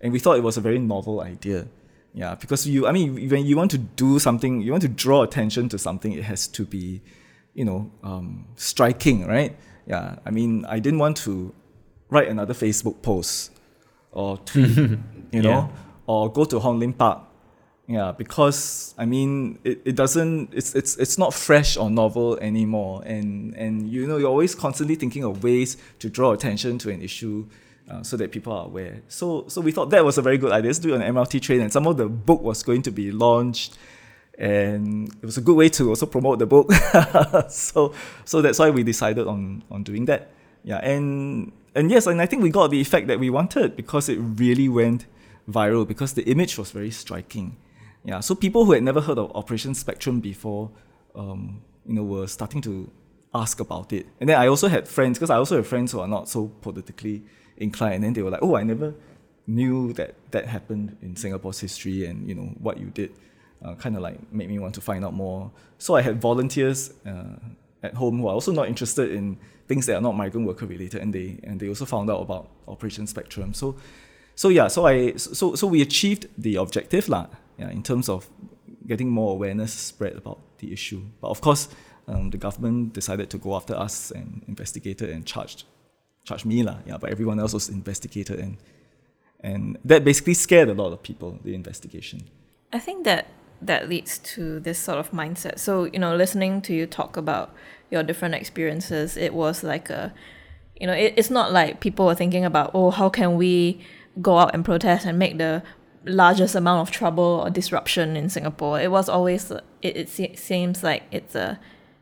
[0.00, 1.68] and we thought it was a very novel idea.
[2.14, 5.22] Yeah, because you, I mean, when you want to do something, you want to draw
[5.22, 7.02] attention to something, it has to be,
[7.54, 9.56] you know, um, striking, right?
[9.86, 11.52] Yeah, I mean, I didn't want to
[12.10, 13.50] write another Facebook post
[14.12, 14.76] or tweet,
[15.32, 15.68] you know, Yeah.
[16.06, 17.22] or go to Hong Lim Park.
[17.86, 23.02] Yeah, because I mean, it, it doesn't, it's, it's, it's not fresh or novel anymore.
[23.04, 27.02] And, and, you know, you're always constantly thinking of ways to draw attention to an
[27.02, 27.46] issue
[27.90, 29.02] uh, so that people are aware.
[29.08, 30.68] So, so we thought that was a very good idea.
[30.70, 31.60] Let's do it on an MRT train.
[31.60, 33.76] And some of the book was going to be launched.
[34.38, 36.72] And it was a good way to also promote the book.
[37.50, 37.92] so,
[38.24, 40.30] so that's why we decided on, on doing that.
[40.62, 44.08] Yeah, and and yes, and I think we got the effect that we wanted because
[44.08, 45.06] it really went
[45.48, 47.56] viral because the image was very striking.
[48.04, 50.70] Yeah, so people who had never heard of Operation Spectrum before,
[51.14, 52.90] um, you know, were starting to
[53.34, 54.06] ask about it.
[54.20, 56.48] And then I also had friends because I also have friends who are not so
[56.60, 57.22] politically
[57.56, 58.94] inclined, and then they were like, "Oh, I never
[59.46, 63.12] knew that that happened in Singapore's history, and you know what you did."
[63.64, 65.50] Uh, kind of like made me want to find out more.
[65.78, 67.38] So I had volunteers uh,
[67.82, 71.00] at home who are also not interested in things that are not migrant worker related,
[71.00, 73.54] and they and they also found out about Operation Spectrum.
[73.54, 73.76] So,
[74.34, 77.26] so yeah, so I so so we achieved the objective lah.
[77.58, 78.28] Yeah, in terms of
[78.86, 81.02] getting more awareness spread about the issue.
[81.20, 81.68] But of course,
[82.08, 85.64] um, the government decided to go after us and investigated and charged
[86.24, 86.78] charged me lah.
[86.86, 88.56] Yeah, but everyone else was investigated and
[89.40, 91.38] and that basically scared a lot of people.
[91.44, 92.22] The investigation.
[92.72, 93.26] I think that
[93.62, 95.58] that leads to this sort of mindset.
[95.58, 97.54] So, you know, listening to you talk about
[97.90, 100.12] your different experiences, it was like a,
[100.80, 103.80] you know, it, it's not like people were thinking about, oh, how can we
[104.20, 105.62] go out and protest and make the
[106.06, 108.80] largest amount of trouble or disruption in Singapore.
[108.80, 111.58] It was always, it, it se- seems like it's a,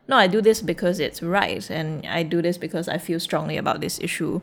[0.09, 3.57] no, I do this because it's right and I do this because I feel strongly
[3.57, 4.41] about this issue.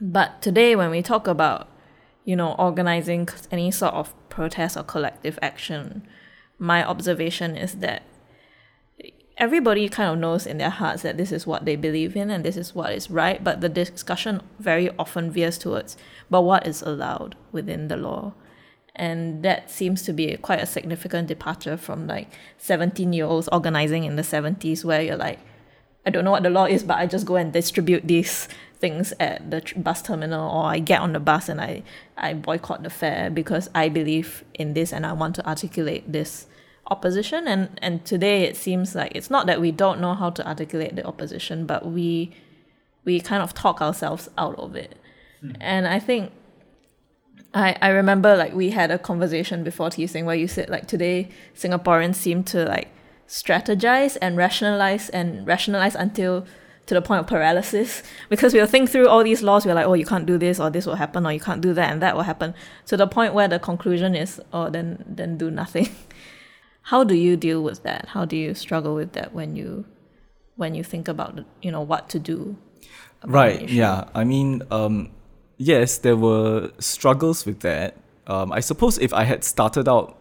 [0.00, 1.68] But today, when we talk about,
[2.24, 6.06] you know, organizing any sort of protest or collective action,
[6.58, 8.02] my observation is that
[9.38, 12.44] everybody kind of knows in their hearts that this is what they believe in and
[12.44, 15.96] this is what is right, but the discussion very often veers towards,
[16.30, 18.32] but what is allowed within the law?
[18.94, 24.04] And that seems to be quite a significant departure from like 17 year olds organizing
[24.04, 25.38] in the 70s, where you're like,
[26.06, 29.12] I don't know what the law is, but I just go and distribute these things
[29.20, 31.82] at the bus terminal, or I get on the bus and I,
[32.16, 36.46] I boycott the fare because I believe in this and I want to articulate this
[36.88, 40.46] opposition and and today it seems like it's not that we don't know how to
[40.46, 42.32] articulate the opposition but we
[43.04, 44.96] we kind of talk ourselves out of it.
[45.40, 45.52] Hmm.
[45.60, 46.32] And i think
[47.54, 50.86] i i remember like we had a conversation before Tee Seng where you said like
[50.86, 52.88] today singaporeans seem to like
[53.28, 56.46] strategize and rationalize and rationalize until
[56.86, 58.02] to the point of paralysis.
[58.28, 60.70] Because we'll think through all these laws we're like oh you can't do this or
[60.70, 62.54] this will happen or you can't do that and that will happen
[62.86, 65.88] to the point where the conclusion is oh then then do nothing
[66.90, 69.84] how do you deal with that how do you struggle with that when you
[70.56, 72.56] when you think about you know what to do
[73.24, 73.68] Right.
[73.68, 74.08] Yeah.
[74.14, 75.10] I mean, um,
[75.56, 77.96] yes, there were struggles with that.
[78.26, 80.18] Um, I suppose if I had started out,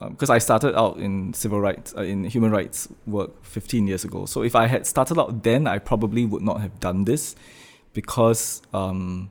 [0.00, 4.26] because I started out in civil rights, uh, in human rights work 15 years ago.
[4.26, 7.34] So if I had started out then, I probably would not have done this,
[7.92, 9.30] because um,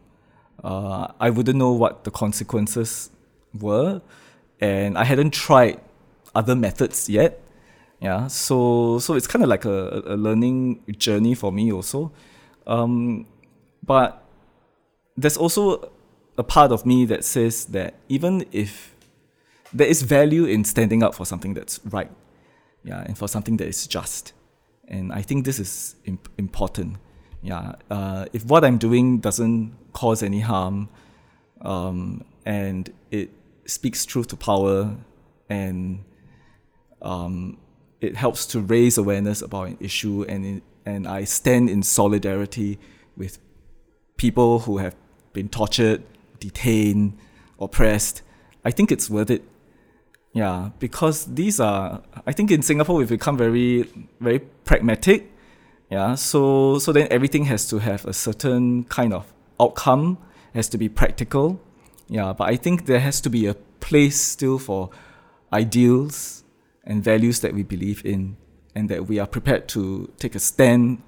[0.63, 3.09] uh, I wouldn't know what the consequences
[3.57, 4.01] were,
[4.59, 5.79] and I hadn't tried
[6.37, 7.41] other methods yet.
[7.99, 12.11] Yeah, so so it's kind of like a, a learning journey for me also.
[12.67, 13.25] Um,
[13.83, 14.23] but
[15.17, 15.91] there's also
[16.37, 18.95] a part of me that says that even if
[19.73, 22.11] there is value in standing up for something that's right,
[22.83, 24.33] yeah, and for something that is just,
[24.87, 26.97] and I think this is imp- important.
[27.41, 30.89] Yeah, uh, if what I'm doing doesn't cause any harm,
[31.61, 33.31] um, and it
[33.65, 34.95] speaks truth to power,
[35.49, 36.03] and
[37.01, 37.57] um,
[38.01, 42.79] it helps to raise awareness about an issue, and it, and I stand in solidarity
[43.15, 43.39] with
[44.17, 44.95] people who have
[45.33, 46.03] been tortured,
[46.39, 47.17] detained,
[47.59, 48.21] oppressed.
[48.63, 49.43] I think it's worth it.
[50.33, 52.01] Yeah, because these are.
[52.25, 53.89] I think in Singapore we've become very,
[54.19, 55.31] very pragmatic.
[55.89, 60.17] Yeah, so so then everything has to have a certain kind of outcome,
[60.53, 61.59] has to be practical.
[62.07, 64.89] Yeah, but I think there has to be a place still for
[65.51, 66.43] ideals
[66.87, 68.37] and values that we believe in,
[68.73, 71.03] and that we are prepared to take a stand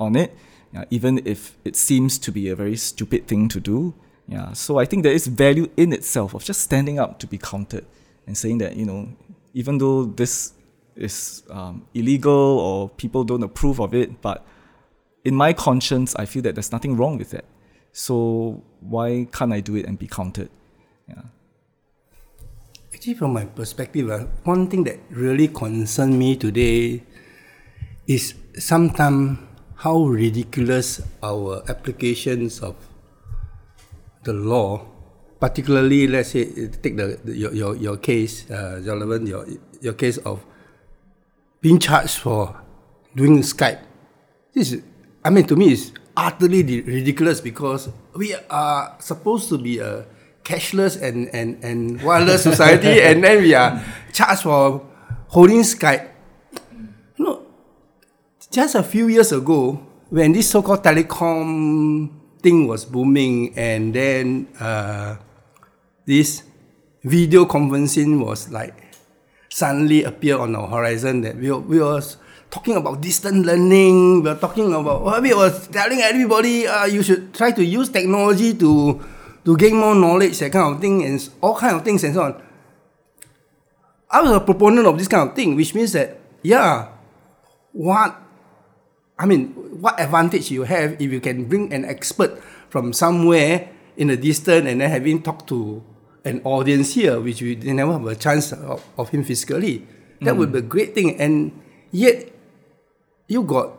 [0.00, 0.36] on it,
[0.72, 3.94] yeah, even if it seems to be a very stupid thing to do.
[4.26, 7.38] Yeah, so I think there is value in itself of just standing up to be
[7.38, 7.84] counted
[8.26, 9.08] and saying that you know,
[9.54, 10.52] even though this
[10.96, 14.46] is um, illegal or people don't approve of it, but
[15.24, 17.44] in my conscience, I feel that there's nothing wrong with that.
[17.92, 20.50] So why can't I do it and be counted?
[21.08, 21.22] Yeah.
[23.00, 27.02] Actually, from my perspective, uh, one thing that really concerned me today
[28.06, 29.38] is sometimes
[29.76, 32.76] how ridiculous our applications of
[34.24, 34.84] the law,
[35.40, 39.46] particularly, let's say, take the, the your, your, your case, uh, Jolovan, your,
[39.80, 40.44] your case of
[41.62, 42.54] being charged for
[43.16, 43.80] doing Skype.
[44.52, 44.82] This is,
[45.24, 50.04] I mean, to me, it's utterly ridiculous because we are supposed to be a
[50.44, 53.82] cashless and, and, and wireless society, and then we are
[54.12, 54.86] charged for
[55.28, 56.08] holding Skype.
[57.18, 57.46] No,
[58.50, 62.10] just a few years ago, when this so-called telecom
[62.42, 65.16] thing was booming, and then uh,
[66.06, 66.42] this
[67.04, 68.74] video conferencing was like
[69.48, 72.16] suddenly appear on our horizon that we were, we was
[72.50, 74.22] talking about distant learning.
[74.22, 77.88] We were talking about well, we was telling everybody uh, you should try to use
[77.88, 79.00] technology to
[79.44, 82.22] to gain more knowledge, that kind of thing, and all kind of things and so
[82.22, 82.42] on.
[84.10, 86.88] I was a proponent of this kind of thing, which means that yeah,
[87.72, 88.16] what
[89.18, 94.08] I mean, what advantage you have if you can bring an expert from somewhere in
[94.08, 95.84] the distance and then having talked to
[96.24, 99.86] an audience here, which we never have a chance of, of him physically.
[100.20, 101.20] That would be a great thing.
[101.20, 101.52] And
[101.92, 102.28] yet,
[103.26, 103.72] you got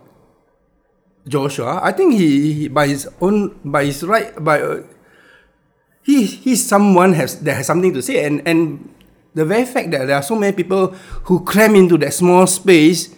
[1.28, 1.80] Joshua.
[1.84, 4.82] I think he, he by his own by his right by uh,
[6.04, 8.90] he he's someone has that has something to say and and
[9.34, 10.88] the very fact that there are so many people
[11.26, 13.16] who cram into that small space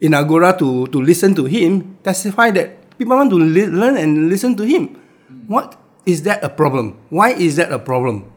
[0.00, 4.28] in Agora to, to listen to him testify that people want to li- learn and
[4.28, 5.00] listen to him.
[5.46, 5.76] What
[6.06, 6.98] is that a problem?
[7.10, 8.30] Why is that a problem?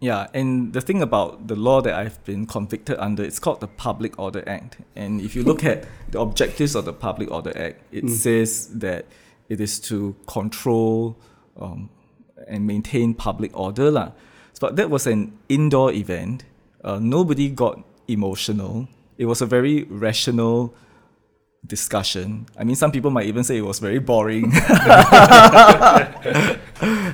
[0.00, 3.68] Yeah, and the thing about the law that I've been convicted under, it's called the
[3.68, 4.78] Public Order Act.
[4.96, 9.04] And if you look at the objectives of the Public Order Act, it says that
[9.50, 11.18] it is to control
[11.60, 11.90] um,
[12.48, 13.90] and maintain public order.
[13.90, 14.12] lah.
[14.60, 16.44] But that was an indoor event.
[16.84, 18.88] Uh, nobody got emotional.
[19.16, 20.74] It was a very rational
[21.66, 22.46] discussion.
[22.58, 24.52] I mean, some people might even say it was very boring.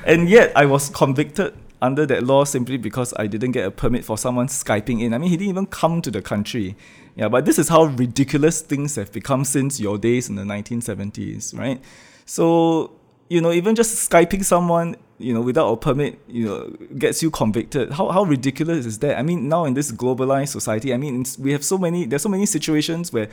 [0.05, 4.05] and yet, I was convicted under that law simply because I didn't get a permit
[4.05, 5.15] for someone Skyping in.
[5.15, 6.77] I mean, he didn't even come to the country.
[7.15, 11.57] Yeah, but this is how ridiculous things have become since your days in the 1970s,
[11.57, 11.81] right?
[12.25, 12.93] So,
[13.29, 17.31] you know, even just Skyping someone you know, without a permit, you know, gets you
[17.31, 17.93] convicted.
[17.93, 19.19] How, how ridiculous is that?
[19.19, 22.29] I mean, now in this globalized society, I mean, we have so many, there's so
[22.29, 23.29] many situations where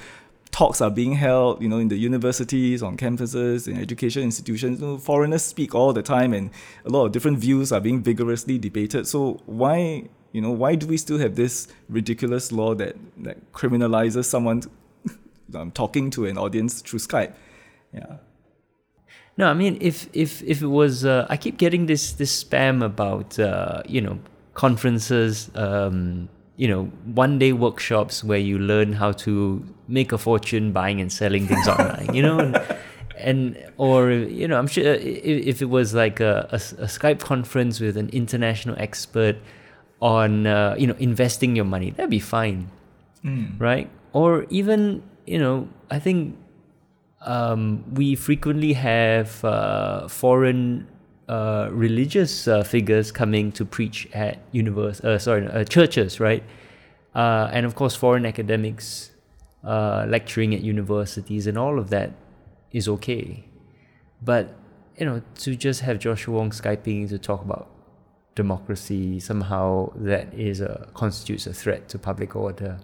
[0.51, 4.79] talks are being held, you know, in the universities, on campuses, in education institutions.
[4.79, 6.51] You know, foreigners speak all the time, and
[6.85, 9.07] a lot of different views are being vigorously debated.
[9.07, 14.25] So why, you know, why do we still have this ridiculous law that that criminalizes
[14.25, 14.63] someone
[15.73, 17.33] talking to an audience through Skype?
[17.93, 18.17] Yeah.
[19.37, 22.83] No, I mean, if if if it was, uh, I keep getting this this spam
[22.83, 24.19] about uh, you know
[24.53, 30.71] conferences, um, you know, one day workshops where you learn how to make a fortune
[30.71, 32.77] buying and selling things online, you know, and,
[33.17, 37.19] and or you know, I'm sure if, if it was like a, a, a, Skype
[37.19, 39.37] conference with an international expert
[39.99, 42.69] on uh, you know investing your money, that'd be fine,
[43.25, 43.59] mm.
[43.59, 43.89] right?
[44.11, 46.37] Or even you know, I think
[47.25, 50.87] um, we frequently have uh, foreign
[51.29, 56.43] uh, religious uh, figures coming to preach at universe, uh, sorry, uh, churches, right?
[57.15, 59.11] Uh, and of course, foreign academics
[59.63, 62.11] lecturing at universities, and all of that
[62.71, 63.45] is okay.
[64.21, 64.55] But
[64.97, 67.69] you know, to just have Joshua Wong skyping to talk about
[68.35, 72.79] democracy somehow that is a constitutes a threat to public order,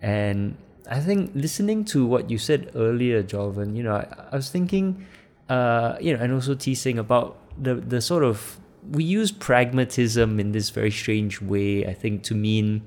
[0.00, 0.56] and
[0.88, 5.06] I think listening to what you said earlier, Jolovan, you know, I, I was thinking,
[5.48, 8.58] uh, you know, and also Tee Seng about the the sort of
[8.90, 11.86] we use pragmatism in this very strange way.
[11.86, 12.82] I think to mean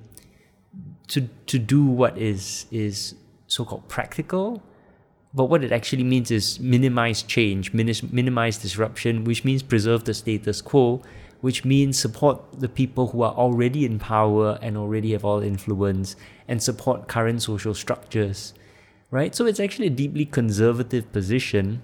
[1.08, 3.16] to to do what is is
[3.48, 4.64] so called practical,
[5.34, 10.62] but what it actually means is minimize change, minimize disruption, which means preserve the status
[10.62, 11.02] quo
[11.42, 16.16] which means support the people who are already in power and already have all influence
[16.50, 18.54] and support current social structures,
[19.12, 19.34] right?
[19.34, 21.82] So it's actually a deeply conservative position,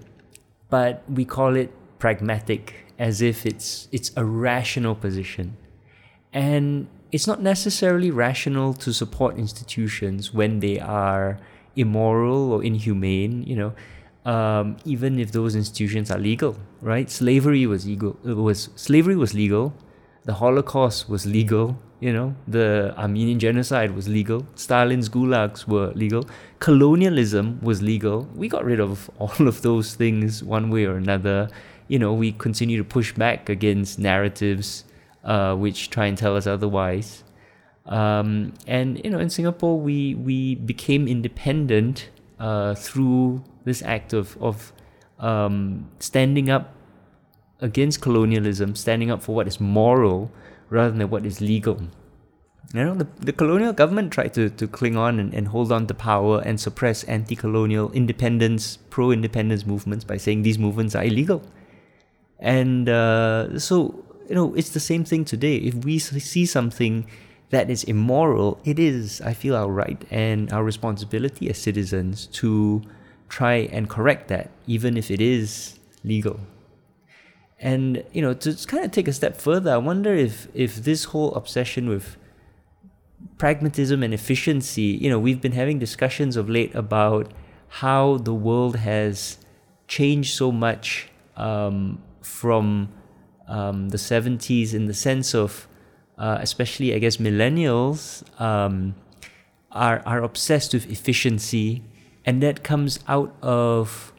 [0.68, 5.56] but we call it pragmatic as if it's it's a rational position.
[6.32, 11.38] And it's not necessarily rational to support institutions when they are
[11.74, 13.72] immoral or inhumane, you know
[14.26, 17.08] um, even if those institutions are legal, right?
[17.08, 18.18] Slavery was legal.
[18.24, 19.72] It was slavery was legal.
[20.24, 21.78] The Holocaust was legal.
[21.98, 24.46] You know, the Armenian genocide was legal.
[24.54, 26.28] Stalin's gulags were legal.
[26.58, 28.28] Colonialism was legal.
[28.34, 31.48] We got rid of all of those things one way or another.
[31.88, 34.84] You know, we continue to push back against narratives
[35.26, 37.24] uh, which try and tell us otherwise.
[37.84, 44.36] Um, and you know, in Singapore, we we became independent uh, through this act of
[44.40, 44.72] of
[45.18, 46.74] um, standing up
[47.60, 50.30] against colonialism, standing up for what is moral
[50.70, 51.80] rather than what is legal.
[52.74, 55.86] You know, the, the colonial government tried to, to cling on and, and hold on
[55.86, 61.04] to power and suppress anti colonial independence, pro independence movements by saying these movements are
[61.04, 61.42] illegal.
[62.38, 65.56] And uh, so, you know, it's the same thing today.
[65.56, 67.06] If we see something
[67.50, 72.82] that is immoral, it is, I feel, our right and our responsibility as citizens to
[73.28, 76.40] try and correct that, even if it is legal.
[77.58, 81.04] And you know, to kind of take a step further, I wonder if if this
[81.04, 82.16] whole obsession with
[83.38, 87.32] pragmatism and efficiency, you know, we've been having discussions of late about
[87.68, 89.38] how the world has
[89.88, 92.88] changed so much um, from
[93.48, 95.68] um, the 70s in the sense of,
[96.18, 98.94] uh, especially I guess millennials um,
[99.72, 101.82] are are obsessed with efficiency
[102.24, 104.12] and that comes out of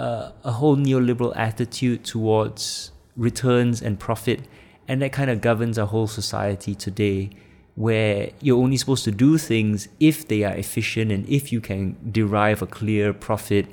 [0.00, 4.40] uh, a whole neoliberal attitude towards returns and profit,
[4.88, 7.28] and that kind of governs our whole society today,
[7.74, 11.96] where you're only supposed to do things if they are efficient and if you can
[12.10, 13.66] derive a clear profit,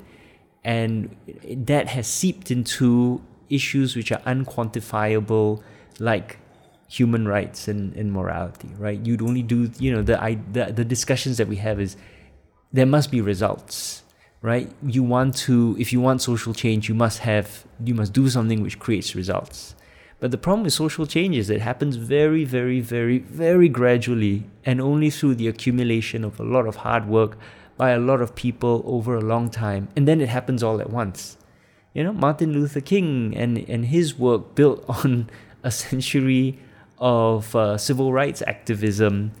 [0.62, 1.16] and
[1.50, 5.62] that has seeped into issues which are unquantifiable,
[5.98, 6.38] like
[6.90, 8.68] human rights and, and morality.
[8.76, 9.00] Right?
[9.04, 11.96] You'd only do you know the, I, the the discussions that we have is
[12.70, 14.02] there must be results
[14.42, 14.70] right?
[14.82, 18.62] You want to if you want social change you must have you must do something
[18.62, 19.74] which creates results.
[20.20, 24.80] But the problem with social change is it happens very very very very gradually and
[24.80, 27.38] only through the accumulation of a lot of hard work
[27.76, 29.88] by a lot of people over a long time.
[29.94, 31.36] And then it happens all at once.
[31.94, 35.30] You know martin luther king and and his work built on
[35.64, 36.58] a century
[36.98, 39.32] of uh, civil rights activism.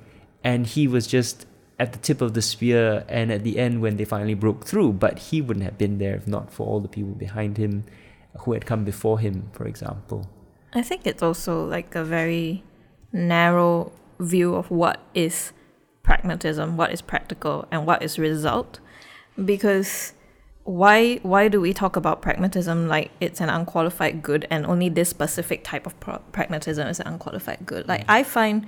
[0.44, 1.46] And he was just
[1.78, 4.92] at the tip of the spear and at the end when they finally broke through.
[4.94, 7.84] But he wouldn't have been there if not for all the people behind him
[8.40, 10.28] who had come before him, for example.
[10.74, 12.62] I think it's also like a very
[13.12, 15.52] narrow view of what is
[16.02, 18.80] pragmatism, what is practical, and what is result.
[19.42, 20.12] Because
[20.68, 25.08] why why do we talk about pragmatism like it's an unqualified good and only this
[25.08, 28.04] specific type of pro- pragmatism is an unqualified good like mm.
[28.08, 28.66] i find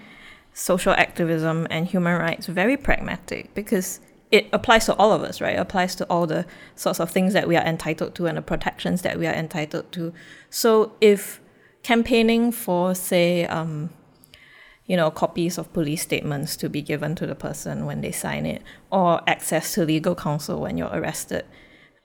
[0.61, 4.01] social activism and human rights very pragmatic because
[4.31, 6.45] it applies to all of us right it applies to all the
[6.75, 9.91] sorts of things that we are entitled to and the protections that we are entitled
[9.91, 10.13] to
[10.51, 11.41] so if
[11.83, 13.91] campaigning for say um,
[14.91, 18.45] you know, copies of police statements to be given to the person when they sign
[18.45, 21.45] it, or access to legal counsel when you're arrested.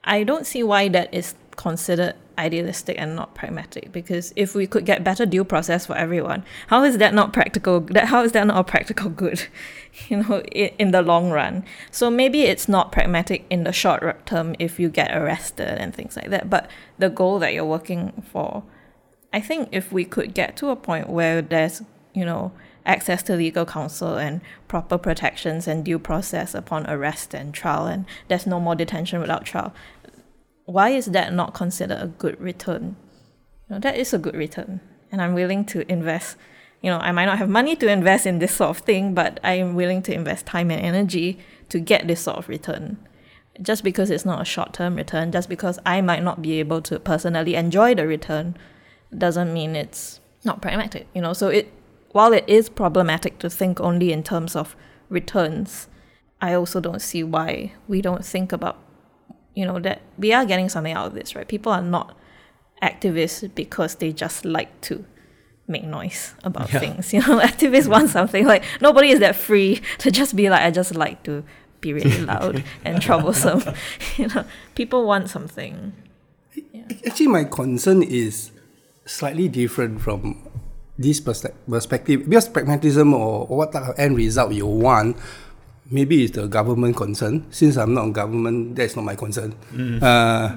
[0.04, 3.92] I don't see why that is considered idealistic and not pragmatic?
[3.92, 7.80] Because if we could get better due process for everyone how is that not practical
[7.80, 9.46] that how is that not a practical good
[10.08, 11.64] you know in in the long run?
[11.90, 16.16] So maybe it's not pragmatic in the short term if you get arrested and things
[16.16, 18.62] like that but the goal that you're working for
[19.32, 21.82] i think if we could get to a point where there's
[22.12, 22.52] you know
[22.84, 28.04] access to legal counsel and proper protections and due process upon arrest and trial and
[28.28, 29.74] there's no more detention without trial
[30.66, 32.96] why is that not considered a good return?
[33.68, 34.80] You know, that is a good return.
[35.10, 36.36] And I'm willing to invest.
[36.82, 39.40] You know, I might not have money to invest in this sort of thing, but
[39.42, 41.38] I am willing to invest time and energy
[41.70, 42.98] to get this sort of return.
[43.62, 46.82] Just because it's not a short term return, just because I might not be able
[46.82, 48.56] to personally enjoy the return,
[49.16, 51.06] doesn't mean it's not pragmatic.
[51.14, 51.72] You know, so it
[52.12, 54.76] while it is problematic to think only in terms of
[55.08, 55.88] returns,
[56.40, 58.78] I also don't see why we don't think about
[59.56, 61.48] you know that we are getting something out of this right?
[61.48, 62.16] People are not
[62.82, 65.04] activists because they just like to
[65.66, 66.78] make noise about yeah.
[66.78, 67.40] things you know?
[67.52, 71.24] Activists want something like nobody is that free to just be like i just like
[71.24, 71.42] to
[71.80, 73.62] be really loud and troublesome.
[74.16, 74.44] You know
[74.74, 75.92] people want something.
[76.72, 76.84] Yeah.
[77.06, 78.50] actually my concern is
[79.04, 80.48] slightly different from
[80.98, 85.16] this perspective because pragmatism or what type of end result you want
[85.90, 87.46] maybe it's the government concern.
[87.50, 89.54] Since I'm not government, that's not my concern.
[89.72, 90.02] Mm.
[90.02, 90.56] Uh,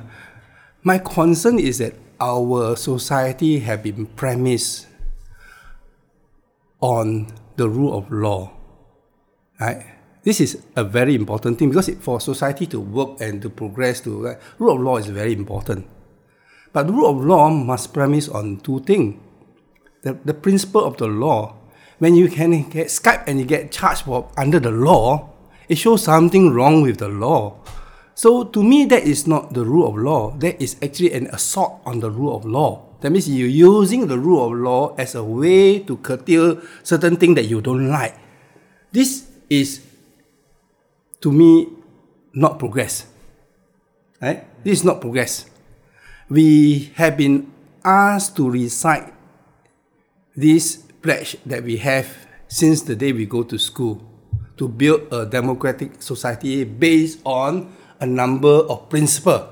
[0.84, 4.88] my concern is that our society have been premised
[6.82, 8.52] on the rule of law.
[9.60, 9.86] Right?
[10.24, 14.28] This is a very important thing because for society to work and to progress, to
[14.28, 15.88] uh, rule of law is very important.
[16.72, 19.16] But the rule of law must premise on two things:
[20.04, 21.59] the, the principle of the law
[22.00, 25.30] when you can get Skype and you get charged for under the law,
[25.68, 27.60] it shows something wrong with the law.
[28.16, 30.32] So to me, that is not the rule of law.
[30.40, 32.86] That is actually an assault on the rule of law.
[33.02, 37.36] That means you're using the rule of law as a way to curtail certain things
[37.36, 38.18] that you don't like.
[38.92, 39.86] This is,
[41.22, 41.70] to me,
[42.34, 43.06] not progress.
[44.22, 44.44] Right?
[44.64, 45.46] This is not progress.
[46.28, 47.52] We have been
[47.86, 49.14] asked to recite
[50.36, 52.08] this pledge that we have
[52.48, 54.02] since the day we go to school
[54.58, 59.48] to build a democratic society based on a number of principles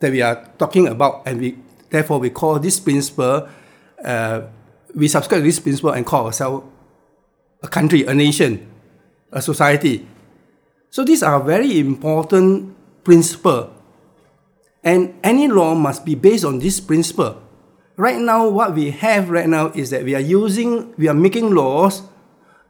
[0.00, 1.22] that we are talking about.
[1.26, 1.58] And we
[1.90, 3.48] therefore we call this principle
[4.04, 4.42] uh,
[4.94, 6.64] we subscribe to this principle and call ourselves
[7.62, 8.66] a country a nation
[9.32, 10.06] a society.
[10.90, 12.74] So these are very important
[13.04, 13.70] principle.
[14.82, 17.40] And any law must be based on this principle
[18.00, 21.52] right now what we have right now is that we are using we are making
[21.52, 22.00] laws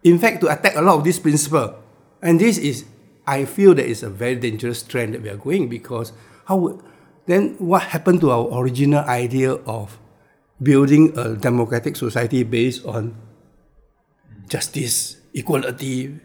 [0.03, 1.78] in fact to attack a lot of this principle.
[2.20, 2.85] And this is
[3.26, 6.12] i feel that is a very dangerous trend that we are going because
[6.47, 6.83] how would,
[7.26, 9.99] then what happened to our original idea of
[10.61, 13.14] building a democratic society based on
[14.49, 16.18] justice equality?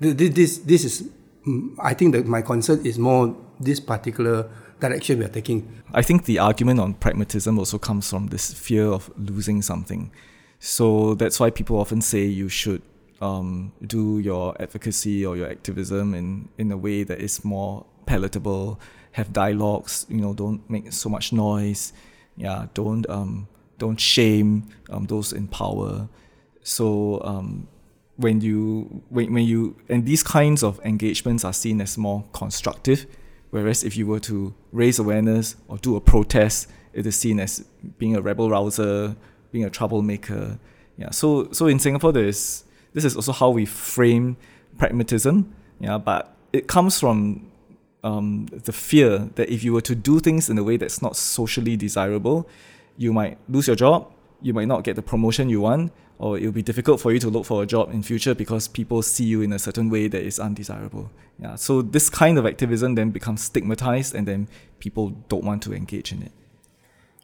[0.00, 1.08] This, this, this is
[1.46, 4.50] mm, i think that my concern is more this particular
[4.80, 5.82] direction we are taking.
[5.92, 10.10] I think the argument on pragmatism also comes from this fear of losing something.
[10.58, 12.82] So that's why people often say you should
[13.20, 18.80] um, do your advocacy or your activism in, in a way that is more palatable,
[19.12, 21.92] have dialogues, you know, don't make so much noise,
[22.36, 23.48] yeah, don't um,
[23.78, 26.08] don't shame um, those in power.
[26.62, 27.68] So um,
[28.16, 33.06] when you when, when you and these kinds of engagements are seen as more constructive,
[33.50, 37.64] Whereas if you were to raise awareness or do a protest, it is seen as
[37.98, 39.16] being a rebel rouser,
[39.52, 40.58] being a troublemaker.
[40.96, 41.10] Yeah.
[41.10, 44.36] So so in Singapore, there is this is also how we frame
[44.78, 45.54] pragmatism.
[45.80, 45.98] Yeah.
[45.98, 47.50] But it comes from
[48.02, 51.16] um, the fear that if you were to do things in a way that's not
[51.16, 52.48] socially desirable,
[52.96, 56.52] you might lose your job, you might not get the promotion you want, or it'll
[56.52, 59.42] be difficult for you to look for a job in future because people see you
[59.42, 61.10] in a certain way that is undesirable.
[61.38, 61.56] Yeah.
[61.56, 64.48] So this kind of activism then becomes stigmatized and then
[64.78, 66.32] people don't want to engage in it.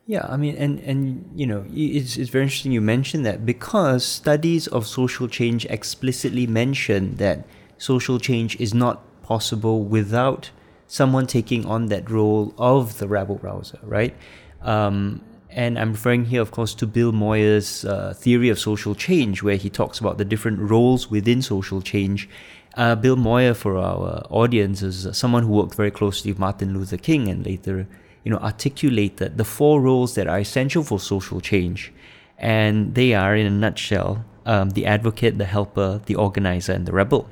[0.07, 4.05] Yeah, I mean, and, and you know, it's, it's very interesting you mentioned that because
[4.05, 7.47] studies of social change explicitly mention that
[7.79, 10.51] social change is not possible without
[10.87, 14.15] someone taking on that role of the rabble rouser, right?
[14.61, 15.23] Um,
[15.55, 19.57] and I'm referring here, of course, to Bill Moyer's uh, theory of social change, where
[19.57, 22.29] he talks about the different roles within social change.
[22.75, 26.97] Uh, Bill Moyer, for our audience, is someone who worked very closely with Martin Luther
[26.97, 27.87] King and later,
[28.25, 31.93] you know, articulated the four roles that are essential for social change.
[32.39, 36.93] And they are, in a nutshell, um, the advocate, the helper, the organizer, and the
[36.93, 37.29] rebel.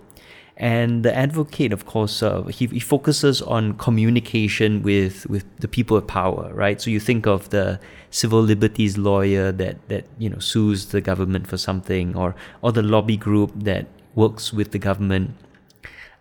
[0.60, 5.96] And the advocate, of course, uh, he, he focuses on communication with, with the people
[5.96, 6.78] of power, right?
[6.78, 7.80] So you think of the
[8.10, 12.82] civil liberties lawyer that, that you know sues the government for something, or or the
[12.82, 15.30] lobby group that works with the government.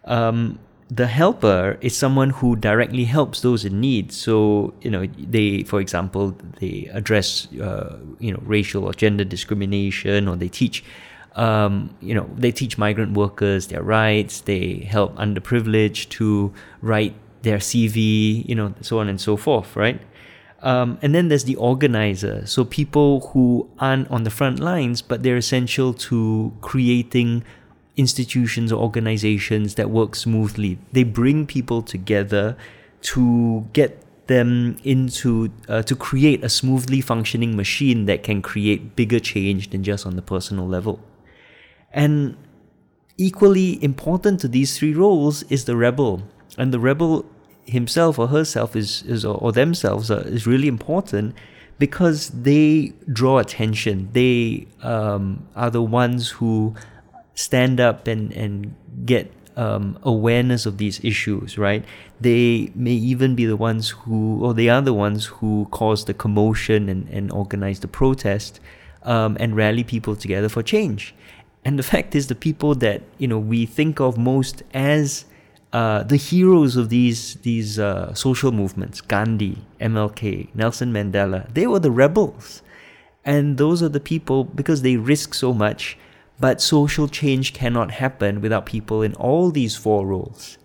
[0.06, 0.60] Um,
[0.90, 4.14] the helper is someone who directly helps those in need.
[4.14, 10.30] So you know they, for example, they address uh, you know racial or gender discrimination,
[10.30, 10.82] or they teach
[11.40, 14.42] um, you know, they teach migrant workers their rights.
[14.42, 20.02] They help underprivileged to write their CV, you know, so on and so forth, right?
[20.62, 22.46] Um, and then there's the organizer.
[22.46, 27.46] So people who aren't on the front lines, but they're essential to creating
[27.96, 30.78] institutions or organizations that work smoothly.
[30.92, 32.58] They bring people together
[33.14, 39.22] to get them into uh, to create a smoothly functioning machine that can create bigger
[39.22, 41.00] change than just on the personal level.
[41.92, 42.38] And
[43.18, 46.24] equally important to these three roles is the rebel.
[46.58, 47.26] And the rebel
[47.66, 51.36] himself or herself is, is or themselves are, is really important
[51.78, 54.10] because they draw attention.
[54.14, 56.76] They um, are the ones who
[57.36, 58.76] stand up and, and
[59.06, 61.84] get um, awareness of these issues, right?
[62.20, 66.14] They may even be the ones who, or they are the ones who cause the
[66.14, 68.60] commotion and, and organize the protest
[69.04, 71.14] um, and rally people together for change.
[71.70, 75.26] And the fact is, the people that you know we think of most as
[75.72, 81.78] uh, the heroes of these these uh, social movements, Gandhi, MLK, Nelson Mandela, they were
[81.78, 82.64] the rebels,
[83.24, 85.96] and those are the people because they risk so much.
[86.40, 90.58] But social change cannot happen without people in all these four roles.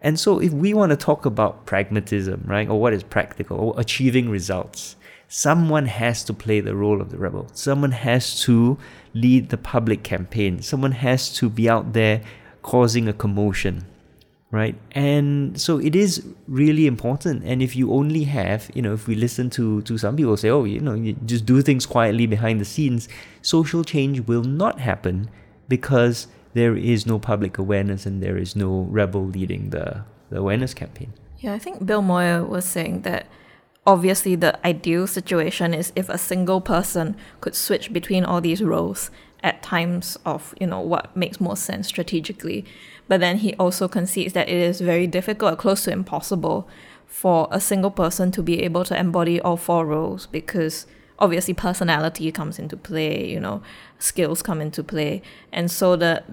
[0.00, 3.74] And so, if we want to talk about pragmatism, right, or what is practical, or
[3.78, 4.96] achieving results,
[5.28, 7.48] someone has to play the role of the rebel.
[7.52, 8.78] Someone has to
[9.14, 10.62] lead the public campaign.
[10.62, 12.22] Someone has to be out there
[12.62, 13.84] causing a commotion,
[14.50, 14.76] right?
[14.92, 17.44] And so it is really important.
[17.44, 20.50] And if you only have, you know, if we listen to to some people say,
[20.50, 23.08] oh, you know, you just do things quietly behind the scenes,
[23.42, 25.30] social change will not happen
[25.68, 30.72] because there is no public awareness and there is no rebel leading the, the awareness
[30.72, 31.12] campaign.
[31.38, 33.26] Yeah, I think Bill Moyer was saying that
[33.86, 39.10] obviously the ideal situation is if a single person could switch between all these roles
[39.42, 42.64] at times of you know what makes more sense strategically.
[43.08, 46.68] But then he also concedes that it is very difficult or close to impossible
[47.06, 50.86] for a single person to be able to embody all four roles because
[51.18, 53.62] obviously personality comes into play you know
[53.98, 55.22] skills come into play.
[55.52, 56.24] And so the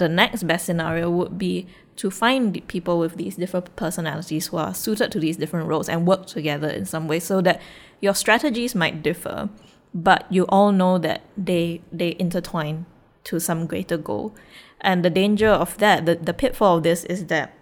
[0.00, 4.74] the next best scenario would be to find people with these different personalities who are
[4.74, 7.60] suited to these different roles and work together in some way so that
[8.00, 9.48] your strategies might differ
[9.94, 12.86] but you all know that they they intertwine
[13.24, 14.34] to some greater goal.
[14.80, 17.52] And the danger of that the, the pitfall of this is that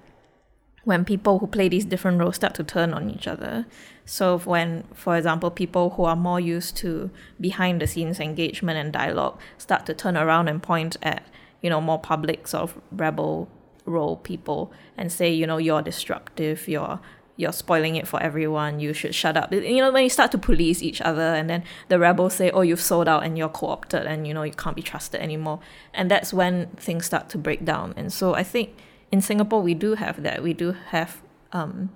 [0.85, 3.67] when people who play these different roles start to turn on each other
[4.07, 8.91] so when for example people who are more used to behind the scenes engagement and
[8.93, 11.23] dialogue start to turn around and point at
[11.63, 13.49] you know more public sort of rebel
[13.89, 17.01] role people and say, you know, you're destructive, you're
[17.37, 19.53] you're spoiling it for everyone, you should shut up.
[19.53, 22.63] You know, when you start to police each other and then the rebels say, Oh,
[22.63, 25.61] you've sold out and you're co opted and you know you can't be trusted anymore.
[25.95, 27.95] And that's when things start to break down.
[27.97, 28.77] And so I think
[29.13, 30.43] in Singapore we do have that.
[30.43, 31.91] We do have um,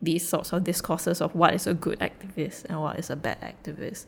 [0.00, 3.40] these sorts of discourses of what is a good activist and what is a bad
[3.40, 4.06] activist.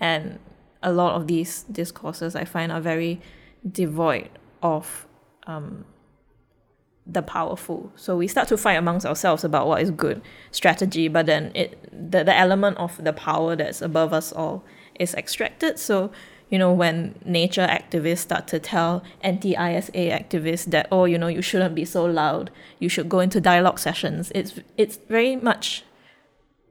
[0.00, 0.40] And
[0.82, 3.20] a lot of these discourses I find are very
[3.70, 4.30] devoid
[4.62, 5.06] of
[5.46, 5.84] um,
[7.06, 7.92] the powerful.
[7.94, 11.78] So we start to fight amongst ourselves about what is good strategy, but then it
[11.92, 14.64] the, the element of the power that's above us all
[14.98, 15.78] is extracted.
[15.78, 16.10] So,
[16.50, 21.28] you know, when nature activists start to tell anti ISA activists that, oh, you know,
[21.28, 25.84] you shouldn't be so loud, you should go into dialogue sessions, it's it's very much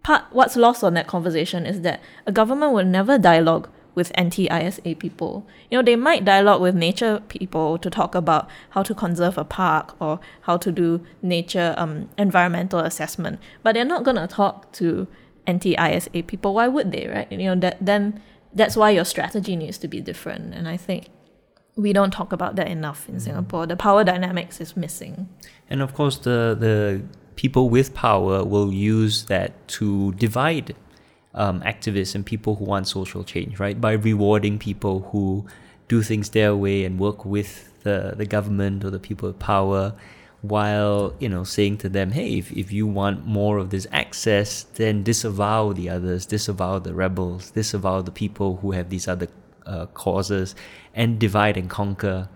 [0.04, 4.96] part what's lost on that conversation is that a government will never dialogue with anti-ISA
[4.96, 5.48] people.
[5.72, 9.44] You know, they might dialogue with nature people to talk about how to conserve a
[9.44, 15.08] park or how to do nature um, environmental assessment, but they're not gonna talk to
[15.48, 16.54] anti-ISA people.
[16.54, 17.32] Why would they, right?
[17.32, 18.22] You know, that then
[18.54, 20.54] that's why your strategy needs to be different.
[20.54, 21.08] And I think
[21.76, 23.68] we don't talk about that enough in Singapore.
[23.68, 25.28] The power dynamics is missing.
[25.70, 27.04] And of course, the the
[27.36, 30.76] people with power will use that to divide
[31.36, 33.80] um, activists and people who want social change, right?
[33.80, 35.46] By rewarding people who
[35.88, 39.94] do things their way and work with the, the government or the people of power
[40.42, 44.64] while you know saying to them hey if, if you want more of this access
[44.76, 49.28] then disavow the others disavow the rebels disavow the people who have these other
[49.66, 50.56] uh, causes
[50.94, 52.30] and divide and conquer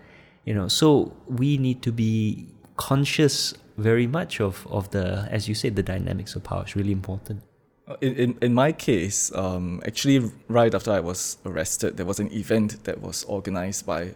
[0.44, 5.54] you know so we need to be conscious very much of, of the as you
[5.54, 7.40] said the dynamics of power is really important
[8.00, 12.32] in, in, in my case, um, actually, right after I was arrested, there was an
[12.32, 14.14] event that was organized by,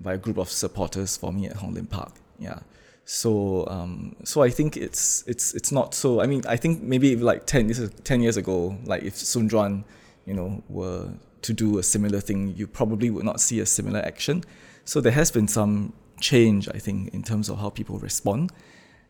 [0.00, 2.12] by a group of supporters for me at Hong Lim Park.
[2.38, 2.60] Yeah.
[3.04, 6.20] So, um, so I think it's it's it's not so.
[6.20, 9.48] I mean, I think maybe like ten this is ten years ago, like if Soon
[9.48, 9.84] Juan,
[10.26, 11.08] you know, were
[11.42, 14.44] to do a similar thing, you probably would not see a similar action.
[14.84, 18.52] So there has been some change, I think, in terms of how people respond.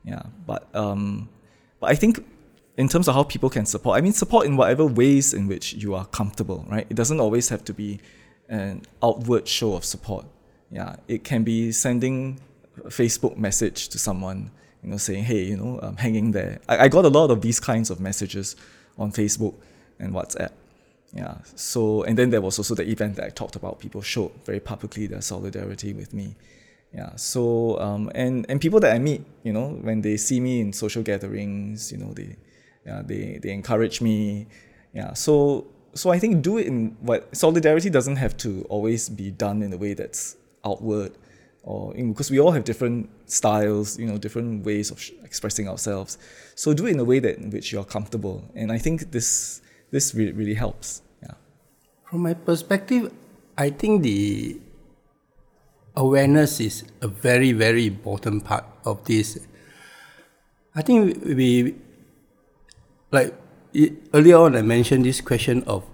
[0.05, 1.29] Yeah, but um,
[1.79, 2.25] but I think
[2.77, 5.75] in terms of how people can support, I mean, support in whatever ways in which
[5.75, 6.87] you are comfortable, right?
[6.89, 8.01] It doesn't always have to be
[8.49, 10.27] an outward show of support.
[10.71, 12.41] Yeah, it can be sending
[12.85, 14.51] a Facebook message to someone,
[14.83, 16.61] you know, saying, hey, you know, I'm hanging there.
[16.69, 18.57] I, I got a lot of these kinds of messages
[18.99, 19.55] on Facebook
[19.99, 20.53] and WhatsApp.
[21.13, 23.81] Yeah, so, and then there was also the event that I talked about.
[23.81, 26.37] People showed very publicly their solidarity with me.
[26.95, 30.61] Yeah, so, um, and, and people that I meet, you know, when they see me
[30.61, 32.37] in social gatherings, you know, they,
[32.91, 34.47] yeah, they they encourage me.
[34.93, 39.31] Yeah, so so I think do it in what solidarity doesn't have to always be
[39.31, 41.13] done in a way that's outward,
[41.63, 46.19] or in, because we all have different styles, you know, different ways of expressing ourselves.
[46.55, 49.29] So do it in a way that in which you're comfortable, and I think this
[49.95, 51.03] this really really helps.
[51.23, 51.37] Yeah.
[52.09, 53.13] From my perspective,
[53.57, 54.59] I think the
[55.95, 59.39] awareness is a very very important part of this.
[60.75, 61.75] I think we
[63.11, 63.35] like
[63.73, 65.85] it, earlier on I mentioned this question of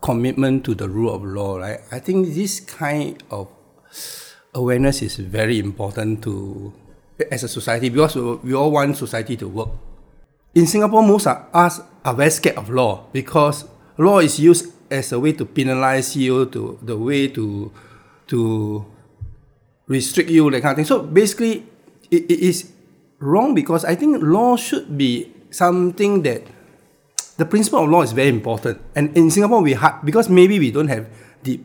[0.00, 1.80] commitment to the rule of law, right?
[1.92, 3.48] I think this kind of
[4.54, 6.72] awareness is very important to
[7.30, 9.68] as a society because we all want society to work.
[10.54, 13.66] In Singapore, most of us are very scared of law because
[13.98, 17.70] law is used as a way to penalize you, to the way to
[18.28, 18.86] to
[19.86, 20.84] restrict you, that kind of thing.
[20.86, 21.66] So basically,
[22.10, 22.72] it, it is
[23.18, 26.42] wrong because I think law should be something that
[27.36, 28.80] the principle of law is very important.
[28.94, 31.08] And in Singapore, we have because maybe we don't have
[31.42, 31.60] the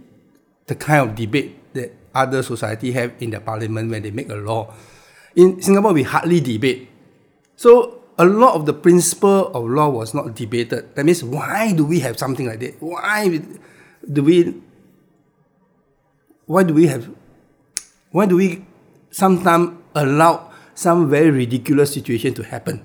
[0.67, 4.35] the kind of debate that other society have in the parliament when they make a
[4.35, 4.73] law.
[5.35, 6.87] In Singapore, we hardly debate.
[7.57, 10.95] So a lot of the principle of law was not debated.
[10.95, 12.79] That means why do we have something like that?
[12.79, 13.41] Why
[14.07, 14.55] do we
[16.45, 17.09] why do we have
[18.11, 18.65] why do we
[19.11, 22.79] sometimes allow some very ridiculous situation to happen?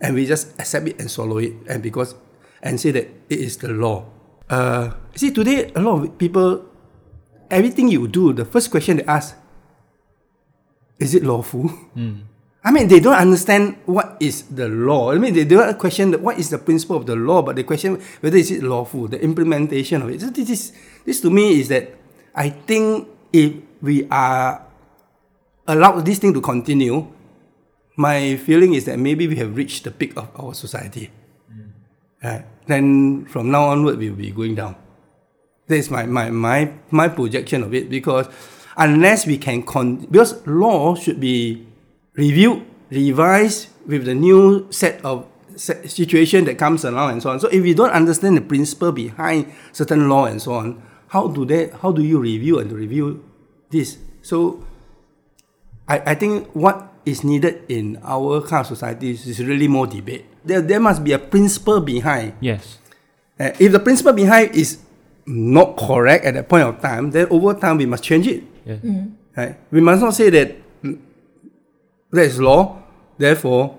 [0.00, 2.14] And we just accept it and swallow it, and because
[2.62, 4.04] and say that it is the law.
[4.48, 6.64] Uh, see, today a lot of people,
[7.50, 9.36] everything you do, the first question they ask,
[10.98, 11.70] is it lawful?
[11.96, 12.22] Mm.
[12.64, 15.12] I mean, they don't understand what is the law.
[15.12, 18.02] I mean, they don't question what is the principle of the law, but they question
[18.20, 20.20] whether is it lawful, the implementation of it.
[20.20, 20.72] So this is
[21.04, 21.94] this to me is that
[22.34, 24.66] I think if we are
[25.66, 27.06] allowed this thing to continue,
[27.98, 31.10] my feeling is that maybe we have reached the peak of our society.
[32.22, 32.44] Mm.
[32.66, 34.76] Then from now onward, we will be going down.
[35.66, 38.28] That is my, my, my, my projection of it because
[38.76, 41.66] unless we can, con- because law should be
[42.14, 45.26] reviewed, revised with the new set of
[45.56, 47.40] situation that comes along and so on.
[47.40, 51.44] So if we don't understand the principle behind certain law and so on, how do
[51.44, 53.28] they, how do you review and review
[53.70, 53.98] this?
[54.22, 54.64] So
[55.88, 60.26] I, I think what is needed in our kind of societies is really more debate.
[60.44, 62.34] There, there must be a principle behind.
[62.40, 62.78] Yes.
[63.38, 64.78] Uh, if the principle behind is
[65.26, 68.44] not correct at that point of time, then over time we must change it.
[68.64, 68.76] Yeah.
[68.76, 69.12] Mm.
[69.36, 69.56] Right?
[69.70, 70.56] We must not say that
[72.10, 72.82] that is law,
[73.18, 73.78] therefore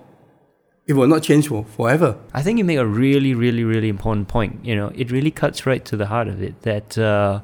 [0.87, 2.17] it will not change for forever.
[2.33, 4.65] I think you make a really, really, really important point.
[4.65, 6.97] You know, it really cuts right to the heart of it that.
[6.97, 7.41] Uh,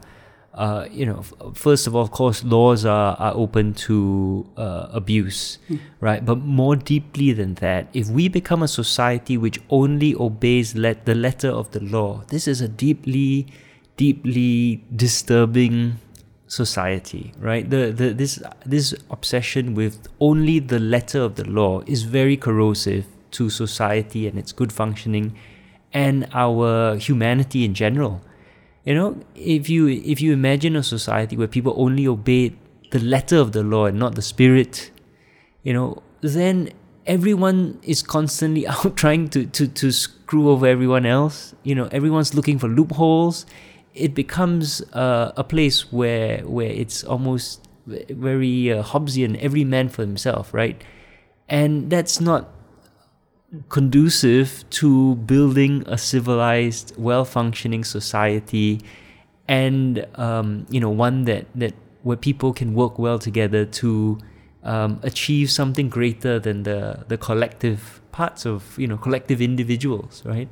[0.56, 1.22] uh, you know,
[1.54, 5.80] first of all, of course, laws are, are open to uh, abuse, mm.
[6.00, 6.26] right?
[6.26, 11.14] But more deeply than that, if we become a society which only obeys let the
[11.14, 13.48] letter of the law, this is a deeply,
[13.98, 15.98] deeply disturbing
[16.48, 17.70] society, right?
[17.70, 23.06] The, the this this obsession with only the letter of the law is very corrosive
[23.32, 25.36] to society and its good functioning,
[25.92, 28.22] and our humanity in general
[28.86, 32.56] you know, if you if you imagine a society where people only obey
[32.92, 34.92] the letter of the law and not the spirit,
[35.64, 36.70] you know, then
[37.06, 41.54] everyone is constantly out trying to, to, to screw over everyone else.
[41.64, 43.46] You know, everyone's looking for loopholes.
[43.94, 50.02] It becomes uh, a place where where it's almost very uh, Hobbesian, every man for
[50.02, 50.84] himself, right?
[51.48, 52.50] And that's not
[53.70, 58.82] conducive to building a civilized, well-functioning society,
[59.48, 64.18] and um, you know one that that where people can work well together to
[64.64, 70.50] um, achieve something greater than the the collective parts of you know collective individuals, right?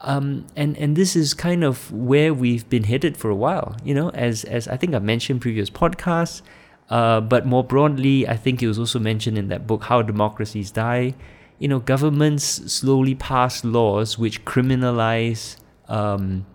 [0.00, 3.94] Um, and and this is kind of where we've been headed for a while, you
[3.94, 6.42] know, as as I think I mentioned previous podcasts,
[6.90, 10.70] uh, but more broadly, I think it was also mentioned in that book, How Democracies
[10.70, 11.14] Die.
[11.58, 15.56] You know, governments slowly pass laws which criminalize
[15.88, 16.46] um,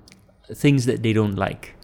[0.54, 1.76] things that they don't like,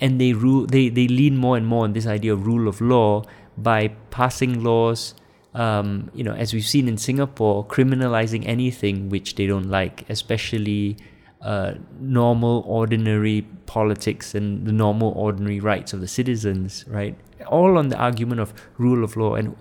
[0.00, 0.66] and they rule.
[0.66, 3.24] They they lean more and more on this idea of rule of law
[3.56, 5.14] by passing laws.
[5.52, 10.96] Um, you know, as we've seen in Singapore, criminalizing anything which they don't like, especially
[11.42, 17.16] uh, normal, ordinary politics and the normal, ordinary rights of the citizens, right?
[17.46, 19.34] All on the argument of rule of law.
[19.34, 19.56] And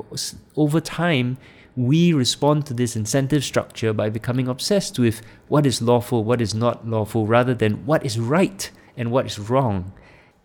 [0.56, 1.38] over time,
[1.80, 6.54] we respond to this incentive structure by becoming obsessed with what is lawful, what is
[6.54, 9.94] not lawful, rather than what is right and what is wrong.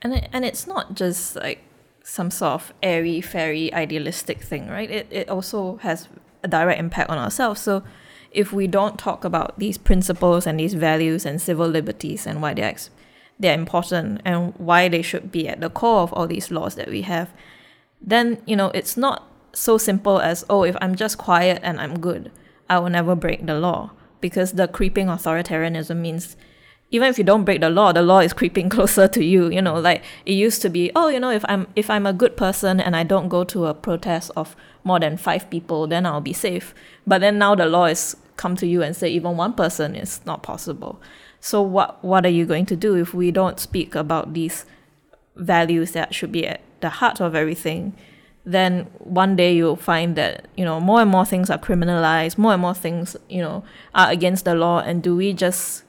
[0.01, 1.59] And it, and it's not just like
[2.05, 4.89] some sort of airy fairy idealistic thing, right?
[4.89, 6.09] It it also has
[6.45, 7.61] a direct impact on ourselves.
[7.61, 7.82] So
[8.30, 12.55] if we don't talk about these principles and these values and civil liberties and why
[12.55, 12.76] they're
[13.41, 16.89] they're important and why they should be at the core of all these laws that
[16.89, 17.32] we have,
[18.01, 22.00] then you know it's not so simple as oh if I'm just quiet and I'm
[22.00, 22.30] good,
[22.68, 26.36] I will never break the law because the creeping authoritarianism means
[26.90, 29.50] even if you don't break the law, the law is creeping closer to you.
[29.50, 32.12] You know, like it used to be, oh, you know, if I'm if I'm a
[32.12, 36.07] good person and I don't go to a protest of more than five people, then
[36.07, 36.74] I'll be safe.
[37.07, 40.20] But then now the law is come to you and say even one person is
[40.24, 41.00] not possible.
[41.40, 44.64] So what what are you going to do if we don't speak about these
[45.36, 47.96] values that should be at the heart of everything?
[48.45, 52.53] Then one day you'll find that you know more and more things are criminalized, more
[52.53, 53.64] and more things you know
[53.95, 54.80] are against the law.
[54.80, 55.84] And do we just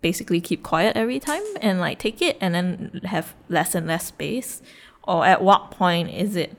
[0.00, 4.06] basically keep quiet every time and like take it and then have less and less
[4.06, 4.60] space?
[5.04, 6.56] Or at what point is it,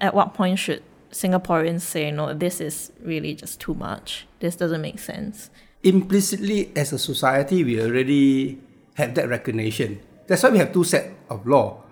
[0.00, 4.26] at what point should Singaporeans say, no, this is really just too much?
[4.40, 5.50] This doesn't make sense.
[5.82, 8.58] Implicitly, as a society, we already
[8.94, 10.00] have that recognition.
[10.26, 11.82] That's why we have two sets of law.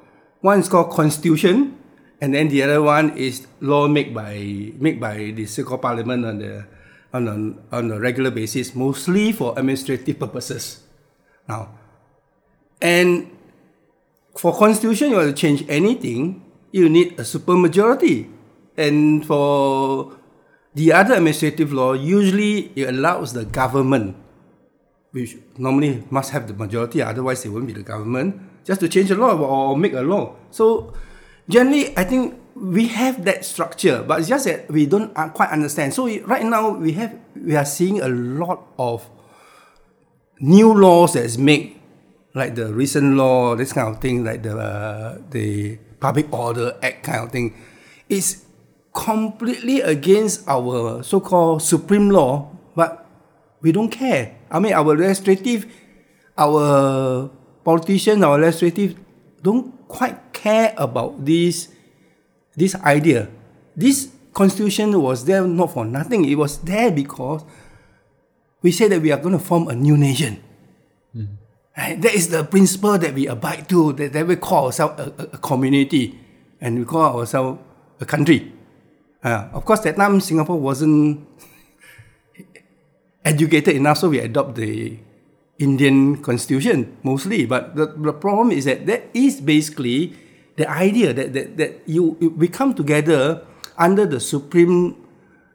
[0.41, 1.79] One is called constitution,
[2.21, 6.39] and then the other one is law made by made by the Singapore Parliament on
[6.39, 6.65] the
[7.15, 10.83] on a, on a regular basis, mostly for administrative purposes.
[11.49, 11.71] Now,
[12.83, 13.31] and
[14.37, 16.43] for constitution, you want to change anything,
[16.73, 18.31] you need a supermajority.
[18.77, 20.19] And for
[20.75, 24.17] the other administrative law, usually it allows the government,
[25.13, 29.11] which normally must have the majority, otherwise it won't be the government, just to change
[29.11, 30.35] the law or make a law.
[30.51, 30.93] So
[31.49, 35.95] generally, I think we have that structure, but it's just that we don't quite understand.
[35.95, 39.09] So right now we have we are seeing a lot of
[40.41, 41.81] new laws that's made,
[42.35, 47.03] like the recent law, this kind of thing, like the uh, the Public Order Act
[47.03, 47.55] kind of thing.
[48.09, 48.45] It's
[48.93, 53.07] completely against our so-called supreme law, but
[53.61, 54.37] we don't care.
[54.51, 55.67] I mean, our legislative,
[56.39, 57.31] our
[57.65, 58.95] politicians, our legislative
[59.43, 61.73] don't quite care about this
[62.53, 63.33] this idea.
[63.73, 66.29] This constitution was there not for nothing.
[66.29, 67.43] It was there because
[68.61, 70.43] we say that we are going to form a new nation.
[71.17, 71.41] Mm.
[71.77, 71.97] Right?
[72.01, 75.25] That is the principle that we abide to, that, that we call ourselves a, a,
[75.35, 76.21] a community
[76.61, 77.59] and we call ourselves
[78.01, 78.53] a country.
[79.25, 81.27] Uh, of course, that time Singapore wasn't
[83.25, 84.99] educated enough, so we adopt the
[85.59, 87.47] Indian constitution mostly.
[87.47, 90.15] But the, the problem is that that is basically
[90.57, 93.45] the idea that, that, that you, we come together
[93.77, 94.97] under the supreme,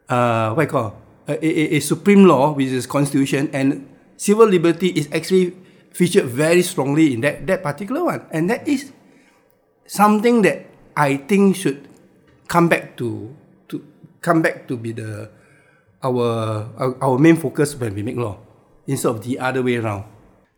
[0.08, 0.96] uh, what call,
[1.28, 5.56] a, a, a supreme law, which is constitution, and civil liberty is actually
[5.92, 8.26] featured very strongly in that, that particular one.
[8.30, 8.92] And that is
[9.86, 11.88] something that I think should
[12.48, 13.34] come back to,
[13.68, 13.84] to
[14.20, 15.30] come back to be the,
[16.02, 18.38] our, our, our main focus when we make law,
[18.86, 20.04] instead of the other way around.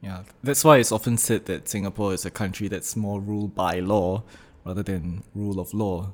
[0.03, 3.79] Yeah, that's why it's often said that Singapore is a country that's more ruled by
[3.79, 4.25] law
[4.65, 6.13] rather than rule of law.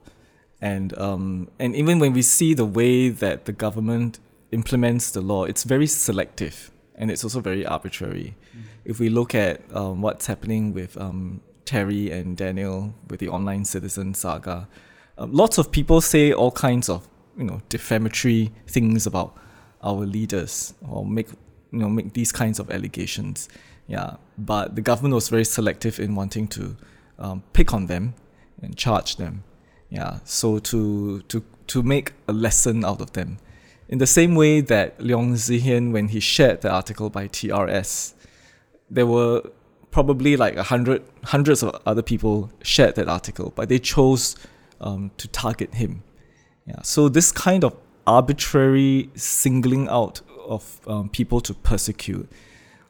[0.61, 4.19] And um, and even when we see the way that the government
[4.53, 8.35] implements the law, it's very selective and it's also very arbitrary.
[8.51, 8.61] Mm-hmm.
[8.85, 13.65] If we look at um, what's happening with um, Terry and Daniel with the online
[13.65, 14.69] citizen saga,
[15.17, 17.09] uh, lots of people say all kinds of
[17.39, 19.37] you know defamatory things about
[19.83, 21.29] our leaders or make
[21.71, 23.49] you know make these kinds of allegations.
[23.89, 26.77] Yeah, but the government was very selective in wanting to
[27.19, 28.15] um, pick on them
[28.63, 29.43] and charge them.
[29.89, 33.39] Yeah, so to to to make a lesson out of them.
[33.89, 38.13] In the same way that Leong Sze Hian, when he shared the article by TRS,
[38.91, 39.43] there were
[39.91, 44.37] probably like a hundred hundreds of other people shared that article, but they chose
[44.83, 46.03] um, to target him.
[46.67, 47.75] Yeah, so this kind of
[48.07, 52.31] arbitrary singling out of um, people to persecute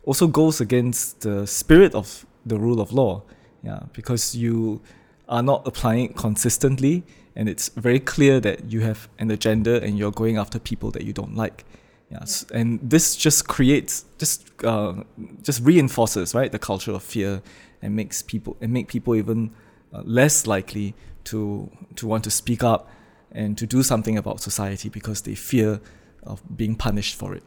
[0.09, 3.22] also goes against the spirit of the rule of law.
[3.62, 4.80] Yeah, because you
[5.28, 7.02] are not applying it consistently,
[7.36, 11.02] and it's very clear that you have an agenda and you're going after people that
[11.02, 11.64] you don't like.
[12.11, 14.94] Yes, and this just creates, just uh,
[15.42, 17.42] just reinforces, right, the culture of fear,
[17.82, 19.50] and makes people and make people even
[19.92, 20.94] uh, less likely
[21.24, 22.88] to to want to speak up
[23.30, 25.80] and to do something about society because they fear
[26.22, 27.42] of being punished for it.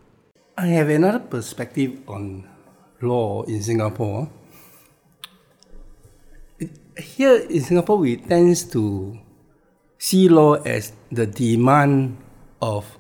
[0.58, 2.51] I have another perspective on
[3.02, 4.30] law in Singapore.
[6.98, 9.18] Here in Singapore, we tend to
[9.98, 12.18] see law as the demand
[12.62, 12.98] of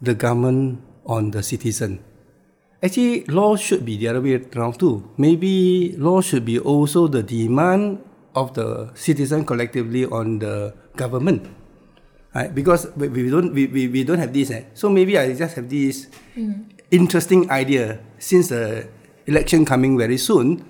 [0.00, 2.02] the government on the citizen.
[2.82, 5.08] Actually, law should be the other way around too.
[5.16, 11.48] Maybe law should be also the demand of the citizen collectively on the government.
[12.34, 12.52] Right?
[12.52, 14.50] Because we, we don't we, we, we don't have this.
[14.50, 14.64] Eh?
[14.74, 16.66] So maybe I just have this mm.
[16.90, 18.88] interesting idea since the
[19.26, 20.64] election coming very soon.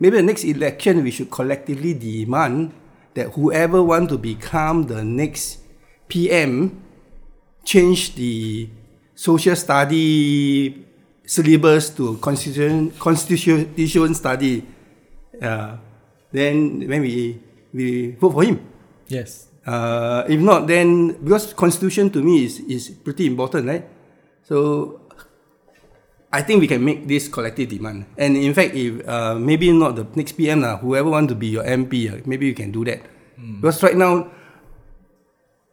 [0.00, 2.72] Maybe the next election we should collectively demand
[3.14, 5.58] that whoever want to become the next
[6.06, 6.80] PM
[7.64, 8.68] change the
[9.14, 10.86] social study
[11.26, 14.64] syllabus to constitution constitution study.
[15.42, 15.76] Uh,
[16.32, 17.38] then when we
[17.74, 18.60] we vote for him.
[19.08, 19.48] Yes.
[19.66, 23.84] Uh, if not, then because constitution to me is is pretty important, right?
[24.46, 25.00] So
[26.32, 28.04] I think we can make this collective demand.
[28.16, 31.48] And in fact, if uh, maybe not the next PM, uh, whoever want to be
[31.48, 33.00] your MP, uh, maybe you can do that.
[33.40, 33.60] Mm.
[33.60, 34.28] Because right now,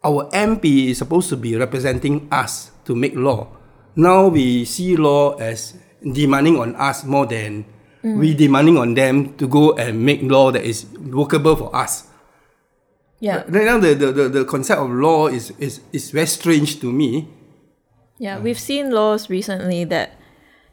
[0.03, 3.51] our MP is supposed to be representing us to make law.
[3.95, 7.65] Now we see law as demanding on us more than
[8.03, 8.19] mm.
[8.19, 12.07] we demanding on them to go and make law that is workable for us.
[13.19, 13.43] Yeah.
[13.47, 16.91] Right now, the, the, the, the concept of law is, is, is very strange to
[16.91, 17.27] me.
[18.19, 20.15] Yeah, we've seen laws recently that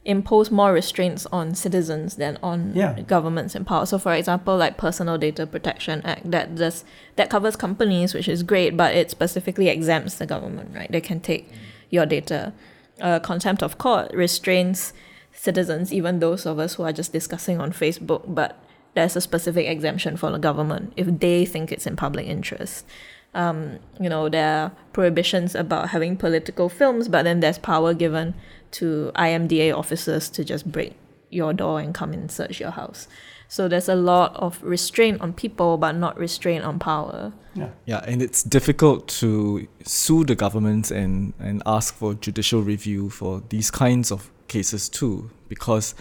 [0.04, 3.00] impose more restraints on citizens than on yeah.
[3.02, 3.86] governments in power.
[3.86, 6.84] So, for example, like Personal Data Protection Act that just
[7.16, 10.74] that covers companies, which is great, but it specifically exempts the government.
[10.74, 10.90] Right?
[10.90, 11.50] They can take
[11.90, 12.52] your data.
[13.00, 14.92] Uh, contempt of court restrains
[15.32, 18.62] citizens, even those of us who are just discussing on Facebook, but
[18.94, 22.86] there's a specific exemption for the government if they think it's in public interest.
[23.34, 28.34] Um, you know, there are prohibitions about having political films, but then there's power given
[28.72, 30.94] to IMDA officers to just break
[31.30, 33.08] your door and come and search your house.
[33.48, 37.32] So there's a lot of restraint on people, but not restraint on power.
[37.54, 43.10] Yeah, yeah, and it's difficult to sue the government and and ask for judicial review
[43.10, 45.94] for these kinds of cases too, because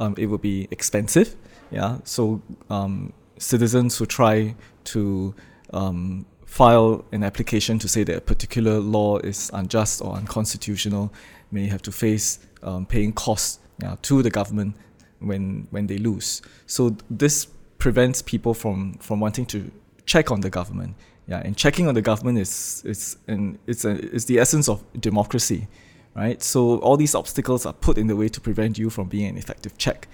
[0.00, 1.34] um, it will be expensive.
[1.70, 4.54] Yeah, so um, citizens who try
[4.84, 5.34] to
[5.72, 11.12] um, file an application to say that a particular law is unjust or unconstitutional
[11.50, 14.74] may have to face um, paying costs yeah, to the government
[15.20, 16.42] when when they lose.
[16.66, 17.46] So this
[17.78, 19.70] prevents people from from wanting to
[20.06, 20.96] check on the government.
[21.26, 24.82] Yeah, and checking on the government is is and it's a, it's the essence of
[25.00, 25.68] democracy,
[26.14, 26.42] right?
[26.42, 29.36] So all these obstacles are put in the way to prevent you from being an
[29.36, 30.08] effective check.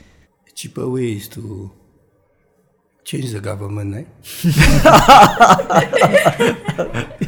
[0.48, 1.70] A cheaper way is to
[3.04, 4.08] change the government, right?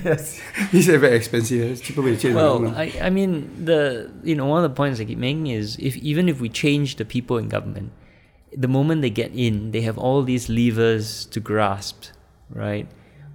[0.04, 0.40] yes,
[0.72, 1.70] it's very expensive.
[1.70, 2.96] It's cheaper way to change well, the government.
[2.96, 5.96] I, I mean, the you know one of the points I keep making is if
[5.98, 7.92] even if we change the people in government,
[8.52, 12.06] the moment they get in, they have all these levers to grasp,
[12.50, 12.88] right?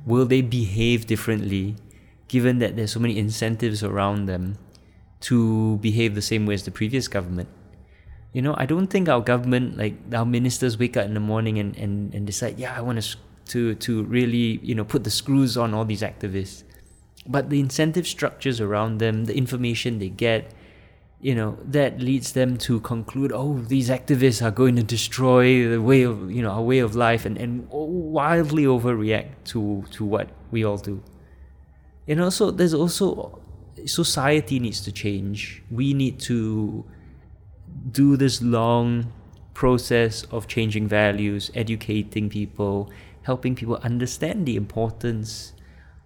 [0.06, 1.76] Will they behave differently,
[2.28, 4.58] given that there's so many incentives around them
[5.22, 7.50] to behave the same way as the previous government?
[8.34, 11.60] You know, I don't think our government, like our ministers, wake up in the morning
[11.60, 13.18] and, and, and decide, yeah, I want to
[13.48, 16.64] to to really you know put the screws on all these activists.
[17.28, 20.52] But the incentive structures around them, the information they get,
[21.22, 25.82] you know, that leads them to conclude, oh, these activists are going to destroy the
[25.82, 30.30] way of you know our way of life and, and wildly overreact to to what
[30.52, 31.04] we all do.
[32.08, 33.40] And also there's also
[33.86, 35.62] society needs to change.
[35.70, 36.86] We need to
[37.90, 39.12] do this long
[39.54, 42.92] process of changing values, educating people,
[43.24, 45.54] helping people understand the importance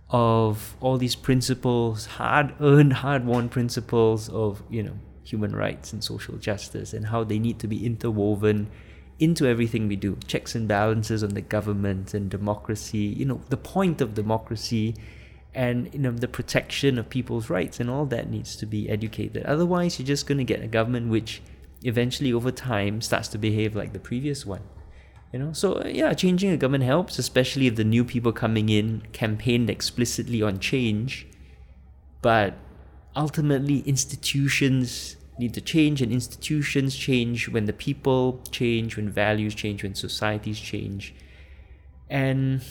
[0.10, 6.03] of all these principles, hard earned, hard won principles of, you know, human rights and
[6.03, 8.69] social justice and how they need to be interwoven
[9.18, 10.18] into everything we do.
[10.27, 14.93] Checks and balances on the government and democracy, you know, the point of democracy
[15.56, 19.43] and you know the protection of people's rights and all that needs to be educated.
[19.45, 21.41] Otherwise you're just gonna get a government which
[21.84, 24.61] eventually over time starts to behave like the previous one.
[25.31, 28.69] You know, so uh, yeah, changing a government helps, especially if the new people coming
[28.69, 31.27] in campaigned explicitly on change.
[32.22, 32.53] But
[33.15, 39.84] ultimately, institutions need to change, and institutions change when the people change, when values change,
[39.84, 41.14] when societies change.
[42.10, 42.61] And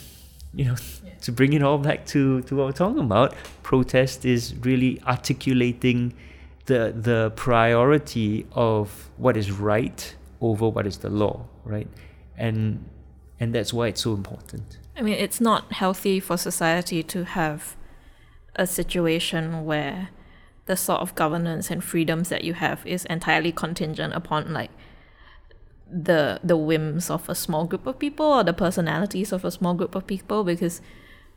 [0.55, 1.14] you know, yeah.
[1.22, 6.14] to bring it all back to, to what we're talking about, protest is really articulating
[6.66, 11.89] the the priority of what is right over what is the law, right?
[12.36, 12.89] and
[13.41, 14.78] and that's why it's so important.
[14.97, 17.77] I mean, it's not healthy for society to have
[18.55, 20.11] a situation where
[20.66, 24.70] the sort of governance and freedoms that you have is entirely contingent upon like
[25.91, 29.74] the the whims of a small group of people or the personalities of a small
[29.74, 30.81] group of people because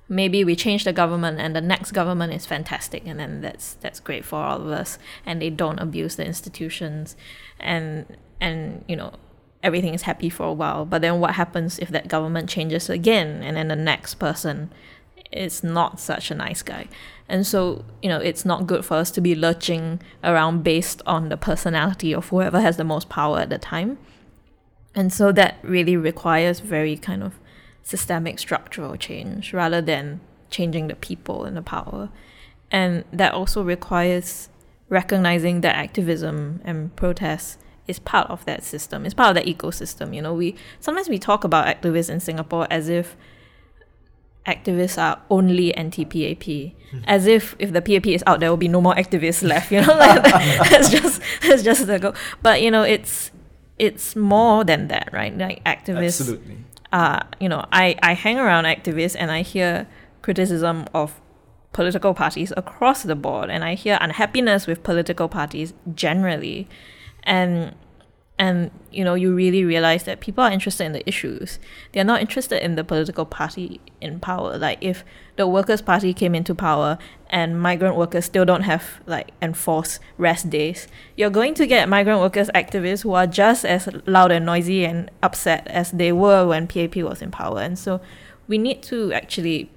[0.10, 4.00] maybe we change the government and the next government is fantastic and then that's that's
[4.00, 7.16] great for all of us and they don't abuse the institutions
[7.60, 9.12] and and you know
[9.64, 10.86] everything is happy for a while.
[10.86, 14.72] But then what happens if that government changes again and then the next person
[15.32, 16.88] is not such a nice guy?
[17.28, 21.30] And so, you know, it's not good for us to be lurching around based on
[21.30, 23.98] the personality of whoever has the most power at the time.
[24.96, 27.34] And so that really requires very kind of
[27.88, 30.20] systemic structural change rather than
[30.50, 32.10] changing the people and the power.
[32.70, 34.50] And that also requires
[34.90, 39.06] recognizing that activism and protest is part of that system.
[39.06, 40.14] It's part of that ecosystem.
[40.14, 43.16] You know, we sometimes we talk about activists in Singapore as if
[44.46, 47.00] activists are only anti-PAP, mm-hmm.
[47.06, 49.72] as if if the PAP is out, there will be no more activists left.
[49.72, 50.24] You know, like
[50.70, 52.14] that's just that's just the go.
[52.42, 53.32] But you know, it's
[53.80, 55.38] it's more than that, right?
[55.38, 56.20] Like activists.
[56.20, 56.58] Absolutely.
[56.92, 59.88] Uh, you know, I I hang around activists and I hear
[60.22, 61.20] criticism of
[61.74, 66.68] political parties across the board, and I hear unhappiness with political parties generally.
[67.24, 67.76] And
[68.40, 71.60] and you know you really realize that people are interested in the issues.
[71.92, 74.58] They're not interested in the political party in power.
[74.58, 75.04] Like if
[75.38, 76.98] the workers party came into power
[77.30, 82.22] and migrant workers still don't have like enforced rest days you're going to get migrant
[82.22, 86.68] workers activists who are just as loud and noisy and upset as they were when
[86.68, 87.60] pap was in power.
[87.60, 88.02] And so
[88.48, 89.70] we need to actually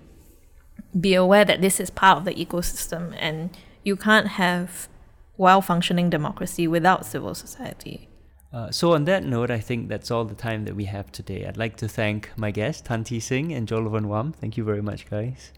[0.99, 4.89] be aware that this is part of the ecosystem and you can't have
[5.37, 8.10] well functioning democracy without civil society.
[8.53, 11.47] Uh, so on that note, I think that's all the time that we have today.
[11.47, 14.33] I'd like to thank my guests, Tan Tee Seng and Jolovan Wham.
[14.33, 15.53] Thank you very much, guys.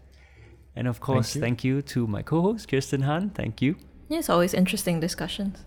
[0.75, 3.31] And of course, thank you, thank you to my co-host, Kirsten Han.
[3.31, 3.77] Thank you.
[4.09, 5.65] Yeah, it's always interesting discussions.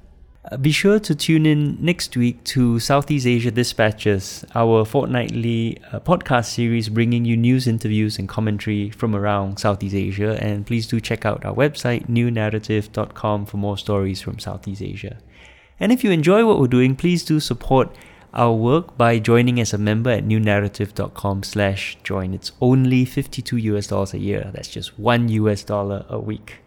[0.48, 5.98] Uh, be sure to tune in next week to Southeast Asia Dispatches, our fortnightly uh,
[5.98, 10.38] podcast series bringing you news, interviews, and commentary from around Southeast Asia.
[10.40, 15.18] And please do check out our website, newnaratif.com, for more stories from Southeast Asia.
[15.78, 17.94] And if you enjoy what we're doing, please do support
[18.32, 22.34] our work by joining as a member at newnaratif.com slash join.
[22.34, 24.50] It's only 52 US dollars a year.
[24.52, 26.58] That's just one US dollar a week.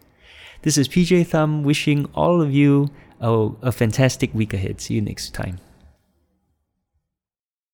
[0.63, 2.89] This is PJ Thum wishing all of you
[3.21, 4.81] a, a fantastic week ahead.
[4.81, 5.59] See you next time.